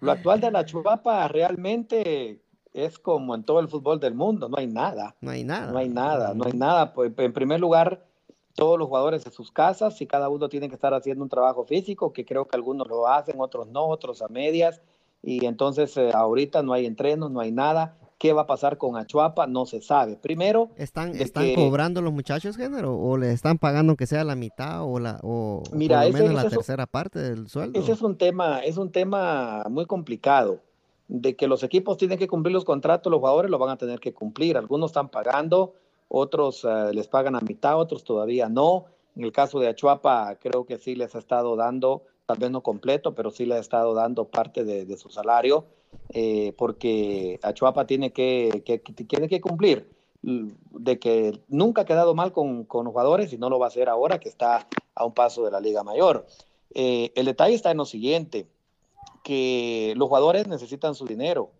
[0.00, 2.40] Lo actual de la Chuapa realmente
[2.72, 5.16] es como en todo el fútbol del mundo, no hay nada.
[5.20, 5.72] No hay nada.
[5.72, 6.92] No hay nada, no hay nada.
[6.92, 8.06] Pues, en primer lugar,
[8.54, 11.64] todos los jugadores en sus casas y cada uno tiene que estar haciendo un trabajo
[11.64, 14.80] físico, que creo que algunos lo hacen, otros no, otros a medias.
[15.22, 17.96] y entonces eh, ahorita no hay entrenos, no hay nada.
[18.18, 19.46] ¿Qué va a pasar con Achuapa?
[19.46, 20.16] No se sabe.
[20.16, 24.82] Primero, ¿están, están cobrando los muchachos género o le están pagando que sea la mitad
[24.82, 27.78] o la o Mira, por lo menos la tercera parte del sueldo?
[27.78, 30.60] Ese es un tema, es un tema muy complicado
[31.06, 34.00] de que los equipos tienen que cumplir los contratos, los jugadores lo van a tener
[34.00, 34.56] que cumplir.
[34.56, 35.74] Algunos están pagando,
[36.08, 38.86] otros eh, les pagan a mitad, otros todavía no.
[39.14, 42.64] En el caso de Achuapa, creo que sí les ha estado dando, tal vez no
[42.64, 45.66] completo, pero sí les ha estado dando parte de su salario
[46.10, 48.62] eh, porque Achuapa tiene que,
[49.06, 49.88] tiene que cumplir
[50.22, 53.68] de que nunca ha quedado mal con, con, los jugadores y no lo va a
[53.68, 56.26] hacer ahora que está a un paso de la Liga Mayor.
[56.74, 58.46] Eh, el detalle está en lo siguiente,
[59.22, 61.50] que los jugadores necesitan su dinero.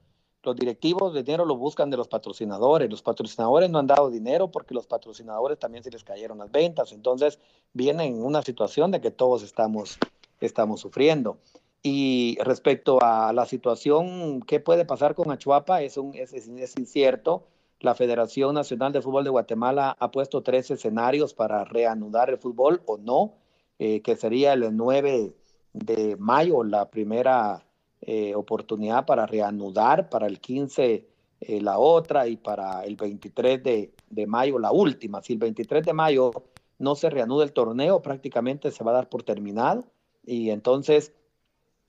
[0.43, 2.89] Los directivos de dinero lo buscan de los patrocinadores.
[2.91, 6.93] Los patrocinadores no han dado dinero porque los patrocinadores también se les cayeron las ventas.
[6.93, 7.39] Entonces
[7.73, 9.99] viene en una situación de que todos estamos,
[10.41, 11.39] estamos sufriendo.
[11.83, 15.83] Y respecto a la situación, ¿qué puede pasar con Achuapa?
[15.83, 17.47] Es, un, es, es, incierto.
[17.81, 22.83] La Federación Nacional de Fútbol de Guatemala ha puesto tres escenarios para reanudar el fútbol
[22.87, 23.35] o no,
[23.79, 25.33] eh, que sería el 9
[25.73, 27.65] de mayo la primera
[28.01, 31.07] eh, oportunidad para reanudar, para el 15
[31.41, 35.23] eh, la otra y para el 23 de, de mayo la última.
[35.23, 36.33] Si el 23 de mayo
[36.79, 39.85] no se reanuda el torneo, prácticamente se va a dar por terminado
[40.25, 41.13] y entonces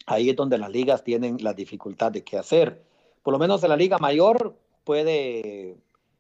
[0.10, 2.82] ahí es donde las ligas tienen la dificultad de qué hacer.
[3.24, 5.78] Por lo menos en la liga mayor puede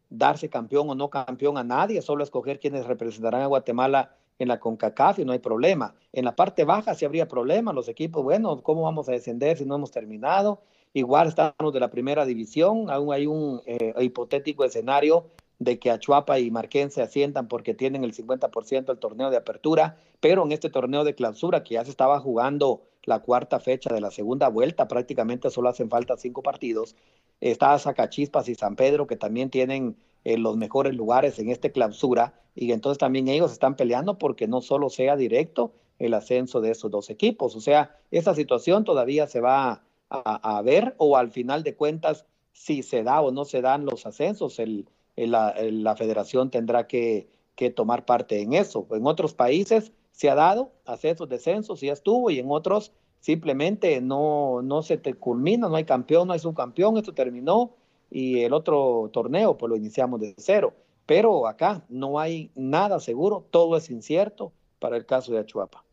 [0.09, 4.59] darse campeón o no campeón a nadie, solo escoger quienes representarán a Guatemala en la
[4.59, 5.93] CONCACAF y no hay problema.
[6.13, 9.65] En la parte baja sí habría problema, los equipos, bueno, ¿cómo vamos a descender si
[9.65, 10.61] no hemos terminado?
[10.93, 15.25] Igual estamos de la primera división, aún hay un eh, hipotético escenario
[15.59, 19.97] de que Achuapa y Marquén se asciendan porque tienen el 50% del torneo de apertura,
[20.21, 24.01] pero en este torneo de clausura que ya se estaba jugando la cuarta fecha de
[24.01, 26.95] la segunda vuelta, prácticamente solo hacen falta cinco partidos,
[27.41, 32.33] está Zacachispas y San Pedro que también tienen eh, los mejores lugares en este clausura
[32.55, 36.89] y entonces también ellos están peleando porque no solo sea directo el ascenso de esos
[36.89, 41.75] dos equipos, o sea, esa situación todavía se va a ver o al final de
[41.75, 44.87] cuentas si se da o no se dan los ascensos, el
[45.27, 47.29] la, federación tendrá que,
[47.75, 48.87] tomar parte en eso.
[48.91, 54.61] En otros países se ha dado ascensos, descensos, ya estuvo, y en otros simplemente no,
[54.61, 57.75] no se te culmina, no hay campeón, no hay subcampeón, esto terminó,
[58.09, 60.73] y el otro torneo pues lo iniciamos de cero.
[61.05, 65.83] Pero acá no hay nada seguro, todo es incierto para el caso de Achuapa.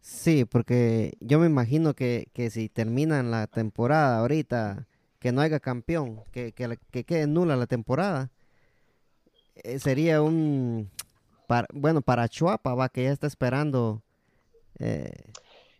[0.00, 4.86] Sí, porque yo me imagino que, que si terminan la temporada ahorita,
[5.18, 8.30] que no haya campeón, que, que, que quede nula la temporada,
[9.64, 10.90] eh, sería un,
[11.72, 14.02] bueno, para Chuapa, va, que ya está esperando.
[14.78, 15.12] Eh,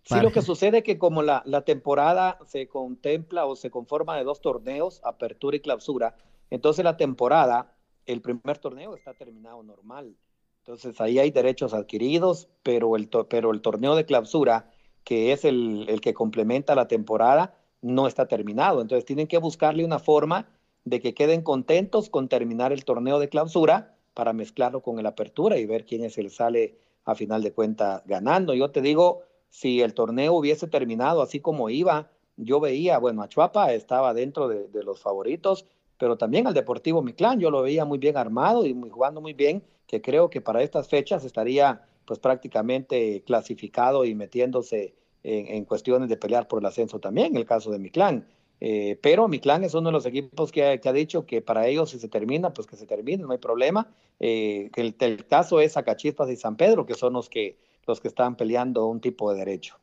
[0.02, 4.16] Sí, lo que sucede es que como la, la, temporada se contempla o se conforma
[4.16, 6.16] de dos torneos, apertura y clausura,
[6.50, 7.76] entonces la temporada,
[8.06, 10.16] el primer torneo está terminado normal.
[10.60, 14.70] Entonces ahí hay derechos adquiridos, pero el, pero el torneo de clausura,
[15.04, 18.80] que es el, el que complementa la temporada, no está terminado.
[18.80, 20.48] Entonces tienen que buscarle una forma
[20.90, 25.56] de que queden contentos con terminar el torneo de clausura para mezclarlo con el apertura
[25.56, 26.74] y ver quién es el sale
[27.04, 28.54] a final de cuenta ganando.
[28.54, 33.72] Yo te digo, si el torneo hubiese terminado así como iba, yo veía, bueno, Achuapa
[33.72, 35.64] estaba dentro de, los favoritos,
[35.96, 39.32] pero también al Deportivo Miclán, yo lo veía muy bien armado y muy, jugando muy
[39.32, 46.08] bien, que creo que para estas fechas estaría pues prácticamente clasificado y metiéndose en, cuestiones
[46.08, 48.26] de pelear por el ascenso también, en el caso de Miclán.
[48.60, 51.90] Eh, pero mi clan es uno de los equipos que ha, dicho que para ellos
[51.90, 53.88] si se termina, pues que se termine, no hay problema.
[54.18, 57.56] Eh, el, el, caso es Acachispas y San Pedro, que son los que,
[57.86, 59.76] los que están peleando un tipo de derecho.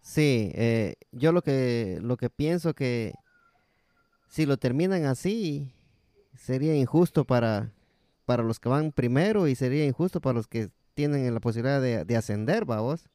[0.00, 3.14] Sí, eh, yo lo que, lo que pienso que
[4.28, 5.72] si lo terminan así,
[6.36, 7.72] sería injusto para,
[8.26, 12.04] para los que van primero y sería injusto para los que tienen la posibilidad de,
[12.04, 13.08] de ascender, vamos.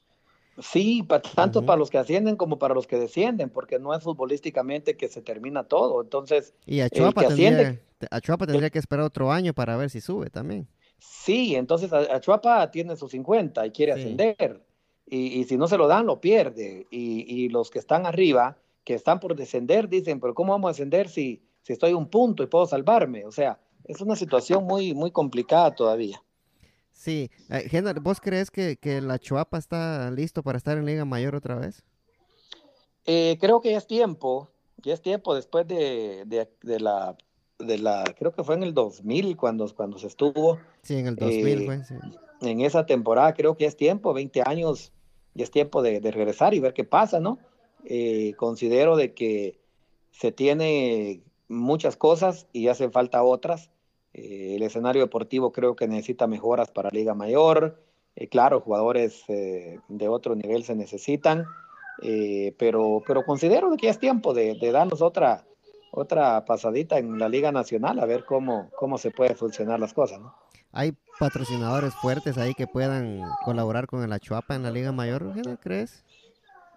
[0.61, 1.05] Sí,
[1.35, 5.07] tanto para los que ascienden como para los que descienden, porque no es futbolísticamente que
[5.07, 6.01] se termina todo.
[6.01, 7.79] Entonces, y a Chuapa, tendría,
[8.37, 10.67] tendría que esperar otro año para ver si sube también.
[10.99, 14.61] Sí, entonces a, Chuapa tiene sus 50 y quiere ascender.
[15.11, 16.85] Y, si no se lo dan, lo pierde.
[16.91, 21.09] Y, los que están arriba, que están por descender, dicen, pero ¿cómo vamos a ascender
[21.09, 23.25] si, si estoy un punto y puedo salvarme?
[23.25, 26.21] O sea, es una situación muy, muy complicada todavía.
[26.99, 31.55] Sí, eh, ¿vos crees que, la Chuapa está listo para estar en Liga Mayor otra
[31.55, 31.81] vez?
[33.05, 34.49] Eh, creo que ya es tiempo,
[34.83, 36.25] ya es tiempo después de,
[36.61, 37.15] la,
[37.57, 40.59] de la, creo que fue en el 2000 cuando, cuando se estuvo.
[40.81, 41.95] Sí, en el 2000 eh, fue, sí.
[42.41, 44.91] En esa temporada creo que ya es tiempo, 20 años,
[45.35, 47.39] ya es tiempo de, regresar y ver qué pasa, ¿no?
[47.85, 49.57] eh, considero de que
[50.11, 53.69] se tiene muchas cosas y hace falta otras.
[54.13, 57.79] Eh, el escenario deportivo creo que necesita mejoras para Liga Mayor.
[58.15, 61.45] Eh, claro, jugadores de otro nivel se necesitan,
[62.57, 65.45] pero, pero considero que ya es tiempo de, darnos otra,
[65.91, 70.19] otra pasadita en la Liga Nacional a ver cómo, cómo se puede funcionar las cosas.
[70.71, 76.03] ¿Hay patrocinadores fuertes ahí que puedan colaborar con el Achuapa en la Liga Mayor, crees?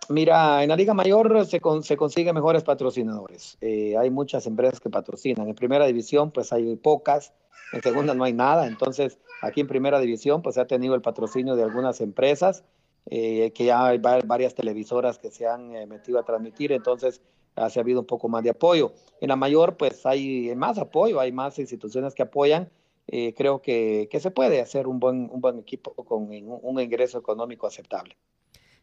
[0.09, 3.57] Mira, en la Liga Mayor se, se consiguen mejores patrocinadores.
[3.61, 5.49] Eh, hay muchas empresas que patrocinan.
[5.49, 7.33] En primera división, pues hay pocas.
[7.73, 8.67] En segunda no hay nada.
[8.67, 12.65] Entonces, aquí en primera división, pues se ha tenido el patrocinio de algunas empresas,
[13.07, 16.73] eh, que ya hay varias televisoras que se han eh, metido a transmitir.
[16.73, 17.23] Entonces,
[17.57, 18.93] ha habido un poco más de apoyo.
[19.21, 22.71] En la mayor, pues hay más apoyo, hay más instituciones que apoyan
[23.09, 28.17] eh, creo que, se puede hacer un buen equipo con un, ingreso económico aceptable.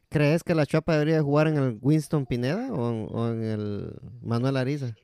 [0.10, 3.94] ¿Crees que la Chapa debería jugar en el Winston Pineda o, en el
[4.24, 4.96] Manuel Ariza?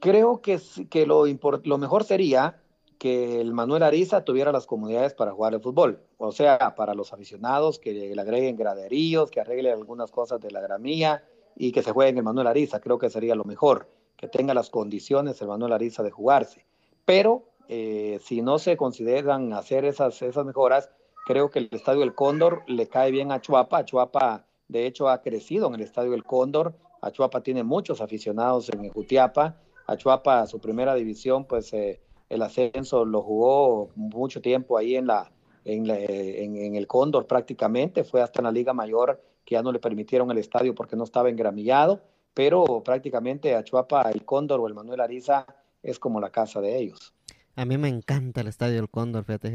[0.00, 0.60] Creo que,
[0.90, 2.60] que lo, lo mejor sería
[2.98, 6.02] que el Manuel Ariza tuviera las comunidades para jugar el fútbol.
[6.18, 10.60] O sea, para los aficionados, que le agreguen graderíos, que arregle algunas cosas de la
[10.60, 11.24] gramía
[11.56, 12.80] y que se juegue en el Manuel Ariza.
[12.80, 16.66] Creo que sería lo mejor, que tenga las condiciones el Manuel Ariza de jugarse.
[17.04, 20.90] Pero eh, si no se consideran hacer esas, esas mejoras,
[21.28, 23.84] creo que el Estadio El Cóndor le cae bien a Chuapa.
[23.84, 26.74] Chuapa, de hecho, ha crecido en el Estadio El Cóndor.
[27.12, 29.60] Chuapa tiene muchos aficionados en Jutiapa.
[29.98, 32.00] Chuapa, su primera división, pues eh,
[32.30, 35.30] el ascenso lo jugó mucho tiempo ahí en, la,
[35.66, 38.04] en, el Cóndor prácticamente.
[38.04, 41.04] Fue hasta en la Liga Mayor que ya no le permitieron el estadio porque no
[41.04, 42.00] estaba engramillado.
[42.32, 45.44] Pero prácticamente a Chuapa, el Cóndor o el Manuel Ariza
[45.82, 47.12] es como la casa de ellos.
[47.54, 49.50] A mí me encanta el estadio del Cóndor, fíjate,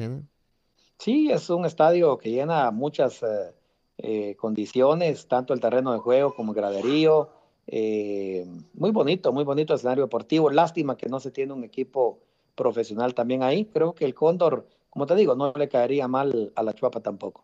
[1.04, 3.52] Sí, es un estadio que llena muchas eh,
[3.98, 7.30] eh, condiciones, tanto el terreno de juego como el graderío.
[7.68, 10.50] Eh, muy bonito, muy bonito escenario deportivo.
[10.50, 12.22] Lástima que no se tiene un equipo
[12.56, 13.66] profesional también ahí.
[13.66, 17.44] Creo que el Cóndor, como te digo, no le caería mal a la Chuapa tampoco.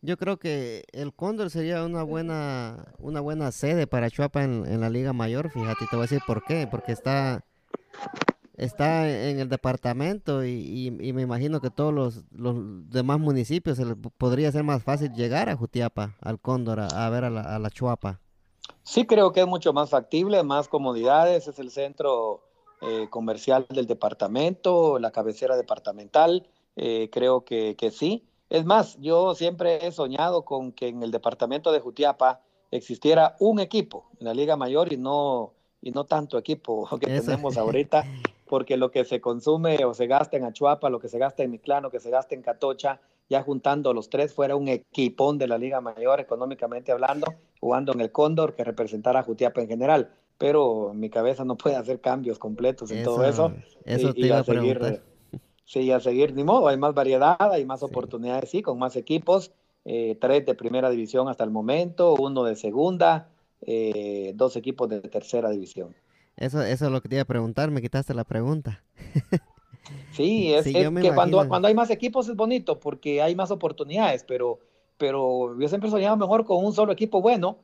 [0.00, 4.80] Yo creo que el Cóndor sería una buena, una buena sede para Chuapa en, en
[4.80, 7.44] la Liga Mayor, fíjate, te voy a decir por qué, porque está
[8.58, 12.24] está en el departamento y, me imagino que todos los,
[12.90, 17.24] demás municipios se les podría ser más fácil llegar a Jutiapa, al Cóndor, a, ver
[17.24, 18.20] a la, Chuapa.
[18.82, 22.42] Sí, creo que es mucho más factible, más comodidades, es el centro
[22.82, 28.24] eh, comercial del departamento, la cabecera departamental, eh, creo que, que sí.
[28.50, 32.40] Es más, yo siempre he soñado con que en el departamento de Jutiapa
[32.70, 37.56] existiera un equipo en la Liga Mayor y no y no tanto equipo que tenemos
[37.56, 38.04] ahorita,
[38.48, 41.52] porque lo que se consume o se gasta en Achuapa, lo que se gasta en
[41.52, 45.46] Miclán, lo que se gasta en Catocha, ya juntando los tres fuera un equipón de
[45.46, 47.26] la Liga Mayor económicamente hablando,
[47.60, 50.10] jugando en el Cóndor que representara a Jutiapa en general.
[50.38, 53.52] Pero mi cabeza no puede hacer cambios completos en todo eso.
[53.84, 55.02] Eso te iba a, seguir,
[55.64, 59.52] Sí, a seguir, ni modo, hay más variedad, hay más oportunidades, sí, con más equipos,
[59.84, 63.28] eh, tres de primera división hasta el momento, uno de segunda,
[63.60, 65.94] eh, dos equipos de tercera división.
[66.38, 68.82] Eso, eso es lo que te iba a preguntar, me quitaste la pregunta.
[70.12, 74.60] sí, es, que cuando, cuando hay más equipos es bonito porque hay más oportunidades, pero,
[74.96, 77.58] pero yo siempre soñaba mejor con un solo equipo bueno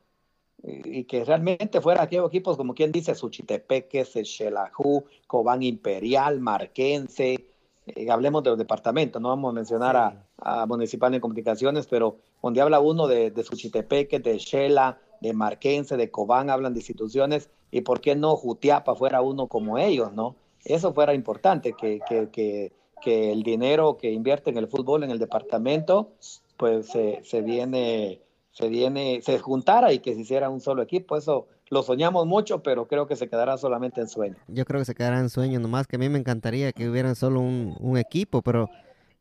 [0.62, 7.46] y que realmente fuera aquellos equipos como quien dice Suchitepeque, Xelajú, Cobán Imperial, Marquense,
[7.86, 12.16] eh, hablemos de los departamentos, no vamos a mencionar a, a, Municipal de Comunicaciones, pero
[12.42, 17.50] donde habla uno de, de Suchitepeque, de Shela, de Marquense, de Cobán, hablan de instituciones,
[17.74, 20.36] y por qué no Jutiapa fuera uno como ellos, ¿no?
[20.64, 22.72] Eso fuera importante, que, que, que,
[23.02, 26.12] que el dinero que invierte en el fútbol en el departamento,
[26.56, 28.20] pues se viene,
[28.52, 32.62] se viene, se juntara y que se hiciera un solo equipo, eso lo soñamos mucho,
[32.62, 34.36] pero creo que se quedará solamente en sueño.
[34.46, 37.16] Yo creo que se quedará en sueño, nomás que a mí me encantaría que hubiera
[37.16, 38.70] solo un, un equipo, pero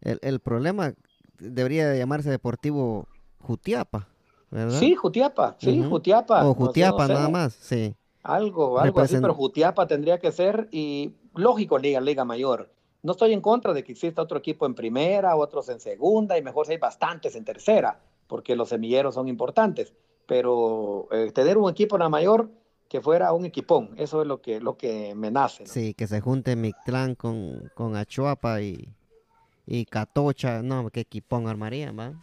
[0.02, 0.94] el, el problema
[1.40, 3.08] debería llamarse Deportivo
[3.40, 4.10] Jutiapa.
[4.70, 6.46] Sí, Jutiapa, sí, Jutiapa.
[6.46, 7.96] O Jutiapa nada más, sí.
[8.24, 12.72] Algo, algo así, pero Jutiapa tendría que ser, y lógico, Liga, Liga Mayor.
[13.02, 16.42] No estoy en contra de que exista otro equipo en primera, otros en segunda, y
[16.42, 19.94] mejor si hay bastantes en tercera, porque los semilleros son importantes.
[20.26, 22.50] Pero eh, tener un equipo en la mayor
[22.88, 25.66] que fuera un equipón, eso es lo que, lo que me nace.
[25.66, 28.88] Sí, que se junte Mictlán con, con Achuapa y,
[29.66, 32.14] y Catocha, no, qué equipón armaría, ¿va?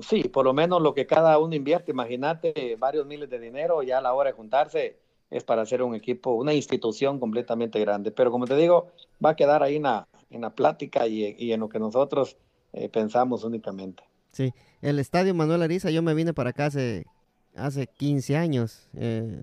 [0.00, 3.98] Sí, por lo menos lo que cada uno invierte, imagínate, varios miles de dinero, ya
[3.98, 8.10] a la hora de juntarse es para hacer un equipo, una institución completamente grande.
[8.10, 8.88] Pero como te digo,
[9.24, 12.36] va a quedar ahí en la, en la plática y, en lo que nosotros
[12.72, 14.02] eh, pensamos únicamente.
[14.32, 14.52] Sí,
[14.82, 17.06] el estadio Manuel Ariza, yo me vine para acá hace,
[17.54, 18.88] hace 15 años.
[18.94, 19.42] Eh,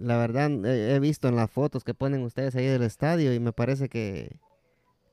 [0.00, 3.52] la verdad, he visto en las fotos que ponen ustedes ahí del estadio y me
[3.52, 4.38] parece que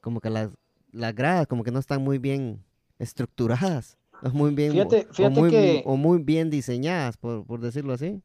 [0.01, 0.49] como que las,
[0.91, 2.63] las gradas como que no están muy bien
[2.99, 3.97] estructuradas,
[4.33, 8.21] muy bien, o, muy, o muy bien diseñadas, por, por, decirlo así.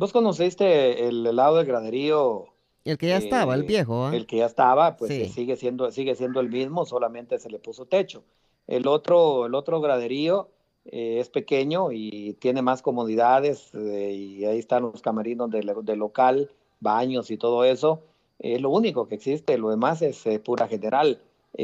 [0.00, 2.46] ¿Vos conociste el lado del graderío?
[2.86, 4.06] El que ya estaba, el viejo.
[4.06, 4.16] ¿ah?
[4.16, 7.84] El que ya estaba, pues sigue, siendo, sigue siendo el mismo, solamente se le puso
[7.84, 8.24] techo.
[8.66, 10.48] El otro, el otro graderío
[10.86, 15.96] eh, es pequeño y tiene más comodidades eh, y ahí están los camerinos del de
[15.96, 18.00] local, baños y todo eso.
[18.38, 21.20] Es lo único que existe, lo demás es eh, pura general.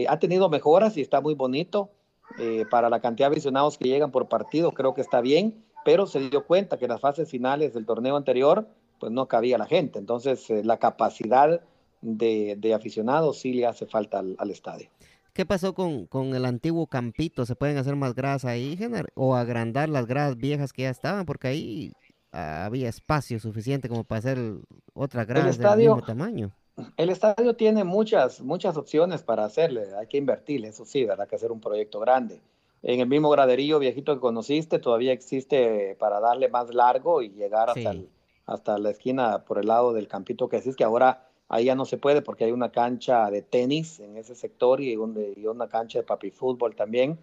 [0.07, 1.89] ha tenido mejoras y está muy bonito.
[2.70, 6.18] para la cantidad de aficionados que llegan por partido, creo que está bien, pero se
[6.18, 8.66] dio cuenta que en las fases finales del torneo anterior,
[8.99, 10.01] pues no cabía la gente.
[10.01, 11.61] Entonces, la capacidad
[12.03, 14.91] de, aficionados sí le hace falta al estadio.
[15.32, 17.47] ¿Qué pasó con, con, el antiguo campito?
[17.47, 18.76] ¿Se pueden hacer más gradas ahí,
[19.14, 21.24] o agrandar las gradas viejas que ya estaban?
[21.24, 21.93] Porque ahí
[22.32, 24.39] ah, había espacio suficiente como para hacer
[24.93, 26.51] otras gradas del mismo tamaño.
[26.97, 29.95] El estadio tiene muchas, muchas opciones para hacerle.
[29.97, 31.28] Hay que invertirle, eso sí, ¿verdad?
[31.28, 32.41] Que hacer un proyecto grande.
[32.83, 37.70] En el mismo graderío viejito que conociste, todavía existe para darle más largo y llegar
[37.70, 37.95] hasta,
[38.47, 41.85] hasta la esquina por el lado del campito que decís que ahora Ahí ya no
[41.85, 46.05] se puede porque hay una cancha de tenis en ese sector y, una cancha de
[46.05, 47.18] papi fútbol también.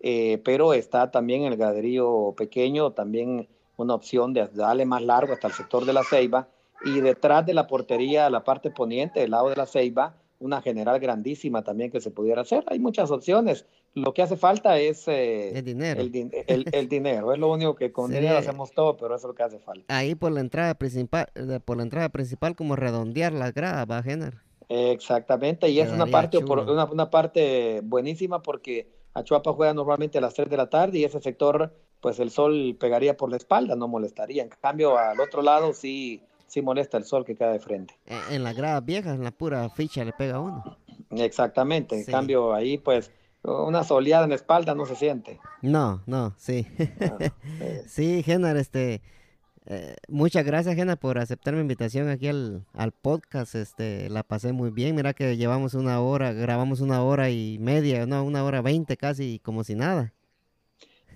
[0.00, 5.48] Eh, pero está también el graderío pequeño, también una opción de darle más largo hasta
[5.48, 6.48] el sector de la Ceiba.
[6.84, 11.00] Y detrás de la portería, la parte poniente, del lado de la Ceiba, una general
[11.00, 12.62] grandísima también que se pudiera hacer.
[12.68, 13.66] Hay muchas opciones.
[13.94, 16.00] Lo que hace falta es eh, el dinero.
[16.00, 16.10] El,
[16.88, 17.32] dinero.
[17.32, 19.96] Es lo único que con dinero hacemos todo, pero eso es lo que hace falta.
[19.96, 21.28] Ahí por la entrada principal,
[21.64, 24.42] por la entrada principal como redondear las gradas, va a generar.
[24.68, 30.34] Exactamente, y es una parte, una, una, parte buenísima porque Achuapa juega normalmente a las
[30.34, 33.88] 3 de la tarde y ese sector, pues el sol pegaría por la espalda, no
[33.88, 34.42] molestaría.
[34.42, 36.22] En cambio, al otro lado sí
[36.54, 37.94] sí molesta el sol que cae de frente.
[38.06, 40.78] Eh, en las gradas viejas, en la pura ficha le pega a uno.
[41.10, 43.10] Exactamente, en cambio ahí pues
[43.44, 45.38] una soleada en la espalda no se siente.
[45.62, 46.66] No, no, sí.
[47.00, 47.18] Ah,
[47.86, 49.02] sí, Genar, este,
[49.66, 53.54] eh, muchas gracias, Gena, por aceptar mi invitación aquí al, al, podcast.
[53.54, 54.94] Este, la pasé muy bien.
[54.94, 59.40] Mira que llevamos una hora, grabamos una hora y media, no, una hora veinte casi,
[59.40, 60.13] como si nada.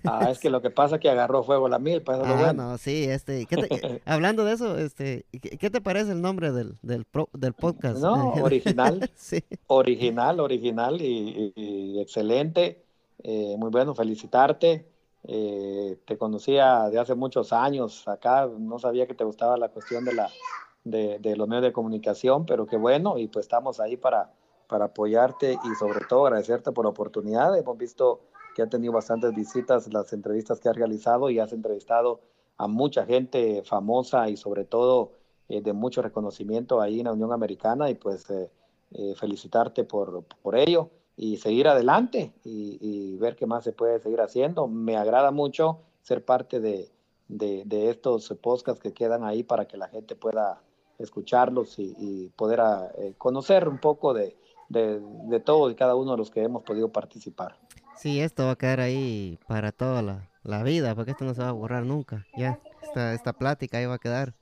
[0.03, 2.77] Ah, es que lo que pasa es que agarró fuego la milpa, eso ah, no,
[2.77, 3.47] sí, este,
[4.05, 7.99] hablando de eso, este, ¿qué, te parece el nombre del, del, del podcast?
[7.99, 9.43] No, original, sí.
[9.67, 12.83] original, original y, excelente,
[13.23, 14.85] eh, muy bueno, felicitarte,
[15.23, 20.05] eh, te conocía de hace muchos años acá, no sabía que te gustaba la cuestión
[20.05, 20.29] de la,
[20.83, 24.31] de, de los medios de comunicación, pero qué bueno, y pues estamos ahí para,
[24.69, 28.21] para apoyarte y sobre todo agradecerte por la oportunidad, hemos visto
[28.59, 32.19] que ha tenido bastantes visitas, las entrevistas que ha realizado y has entrevistado
[32.57, 35.13] a mucha gente famosa y sobre todo
[35.47, 38.51] eh, de mucho reconocimiento ahí en la Unión Americana y pues eh,
[38.91, 44.19] eh, felicitarte por, por ello y seguir adelante y, ver qué más se puede seguir
[44.19, 44.67] haciendo.
[44.67, 46.89] Me agrada mucho ser parte de,
[47.29, 50.61] de, estos podcasts que quedan ahí para que la gente pueda
[50.97, 52.59] escucharlos y, poder
[53.17, 54.35] conocer un poco de,
[54.69, 57.57] de, de y cada uno de los que hemos podido participar.
[57.99, 61.49] Sí, esto va a quedar ahí para toda la, vida, porque esto no se va
[61.49, 62.25] a borrar nunca.
[62.37, 64.33] Ya, esta, esta plática ahí va a quedar.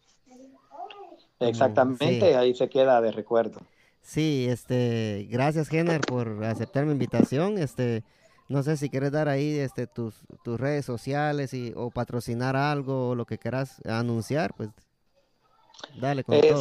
[1.40, 3.60] Exactamente, ahí se queda de recuerdo.
[4.00, 7.58] Sí, este, gracias Jenner por aceptar mi invitación.
[7.58, 8.04] Este,
[8.48, 13.10] no sé si quieres dar ahí este tus, tus redes sociales y, o patrocinar algo
[13.10, 14.70] o lo que quieras anunciar, pues
[16.00, 16.54] dale con eh,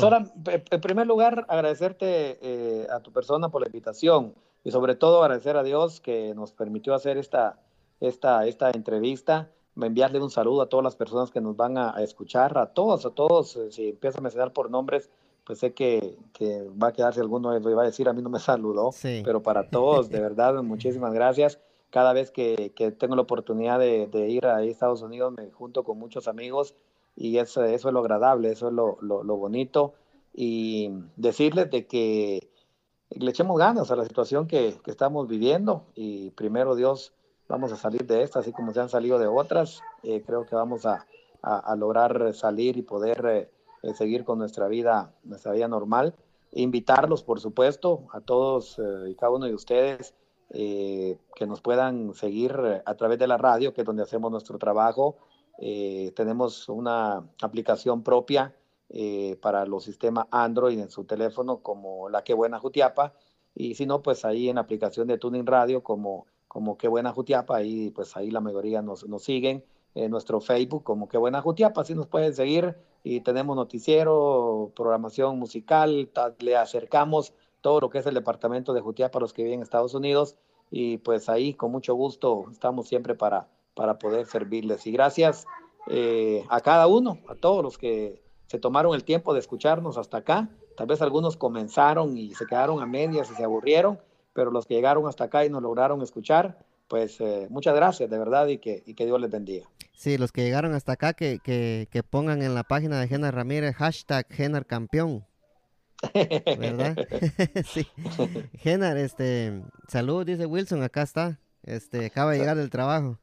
[0.70, 4.34] en primer lugar, agradecerte eh, a tu persona por la invitación
[4.66, 7.60] y sobre todo agradecer a Dios que nos permitió hacer esta,
[8.00, 9.48] esta, esta entrevista,
[9.80, 13.10] enviarle un saludo a todas las personas que nos van a, escuchar, a todos, a
[13.10, 15.08] todos, eh, si empiezo a mencionar por nombres,
[15.44, 18.28] pues sé que, que va a quedarse alguno, lo iba a decir, a mí no
[18.28, 21.60] me saludó, pero para todos, de verdad, muchísimas gracias.
[21.90, 25.84] Cada vez que, que tengo la oportunidad de, de, ir a Estados Unidos, me junto
[25.84, 26.74] con muchos amigos
[27.14, 29.94] y eso, eso es lo agradable, eso es lo, lo, lo bonito.
[30.34, 32.50] Y decirles de que
[33.10, 37.12] le echemos ganas a la situación que, estamos viviendo y primero Dios
[37.48, 39.82] vamos a salir de esta, así como se han salido de otras.
[40.02, 41.06] Eh, creo que vamos a,
[41.76, 43.50] lograr salir y poder eh,
[43.82, 46.14] eh, seguir con nuestra vida, nuestra vida normal.
[46.52, 50.14] Invitarlos, por supuesto, a todos y cada uno de ustedes
[50.48, 55.16] que nos puedan seguir a través de la radio, que es donde hacemos nuestro trabajo.
[55.58, 58.54] tenemos una aplicación propia
[58.88, 63.14] eh, para los sistemas Android en su teléfono como La Que Buena Jutiapa
[63.56, 67.12] y si no, pues ahí en la aplicación de Tuning Radio como, como Qué Buena
[67.12, 69.64] Jutiapa, ahí pues ahí la mayoría nos, nos siguen.
[69.94, 75.38] en nuestro Facebook como Qué Buena Jutiapa, así nos pueden seguir y tenemos noticiero, programación
[75.38, 76.10] musical,
[76.40, 77.32] le acercamos
[77.62, 80.36] todo lo que es el departamento de Jutiapa a los que viven en Estados Unidos
[80.70, 84.86] y pues ahí con mucho gusto estamos siempre para, para poder servirles.
[84.86, 85.46] Y gracias
[85.88, 90.18] eh, a cada uno, a todos los que se tomaron el tiempo de escucharnos hasta
[90.18, 90.48] acá.
[90.76, 93.98] Tal vez algunos comenzaron y se quedaron a medias y se aburrieron,
[94.32, 96.58] pero los que llegaron hasta acá y nos lograron escuchar,
[96.88, 99.66] pues eh, muchas gracias de verdad y que, y que Dios les bendiga.
[99.94, 103.34] Sí, los que llegaron hasta acá, que, que, que pongan en la página de Genar
[103.34, 105.24] Ramírez hashtag Genar Campeón.
[106.14, 106.96] ¿Verdad?
[107.64, 107.86] sí.
[108.58, 111.38] Genar, este, salud, dice Wilson, acá está.
[111.62, 113.18] Este, acaba de llegar del trabajo.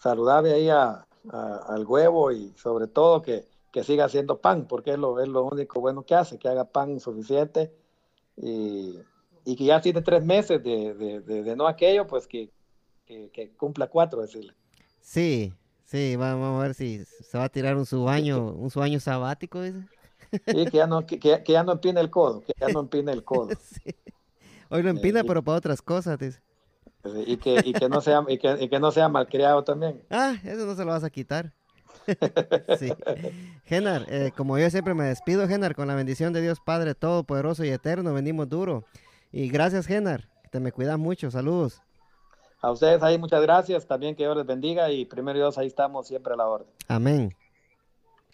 [0.00, 4.98] Saludable ahí a, al huevo y sobre todo que, que, siga haciendo pan, porque es
[4.98, 7.72] lo, es lo único bueno que hace, que haga pan suficiente
[8.36, 8.98] y,
[9.44, 12.50] y que ya tiene tres meses de, de, de, no aquello, pues que,
[13.06, 14.54] que, cumpla cuatro, decirle.
[15.00, 15.52] Sí,
[15.84, 19.80] sí, vamos a ver si se va a tirar un subaño, un subaño sabático, dice.
[20.30, 23.12] Sí, que ya no, que, que ya no empina el codo, que ya no empina
[23.12, 23.48] el codo.
[24.70, 26.40] Hoy lo empina, pero para otras cosas, dice.
[27.26, 30.02] Y que, y que no sea, y que, y que no sea malcriado también.
[30.10, 31.52] Ah, eso no se lo vas a quitar.
[32.78, 32.92] sí.
[33.64, 37.64] Genar, eh, como yo siempre me despido, Genar, con la bendición de Dios Padre Todopoderoso
[37.64, 38.84] y Eterno, venimos duro.
[39.32, 41.82] Y gracias, Genar, que te me cuidas mucho, saludos.
[42.60, 46.08] A ustedes ahí muchas gracias, también que Dios les bendiga y primero Dios ahí estamos
[46.08, 46.68] siempre a la orden.
[46.88, 47.34] Amén.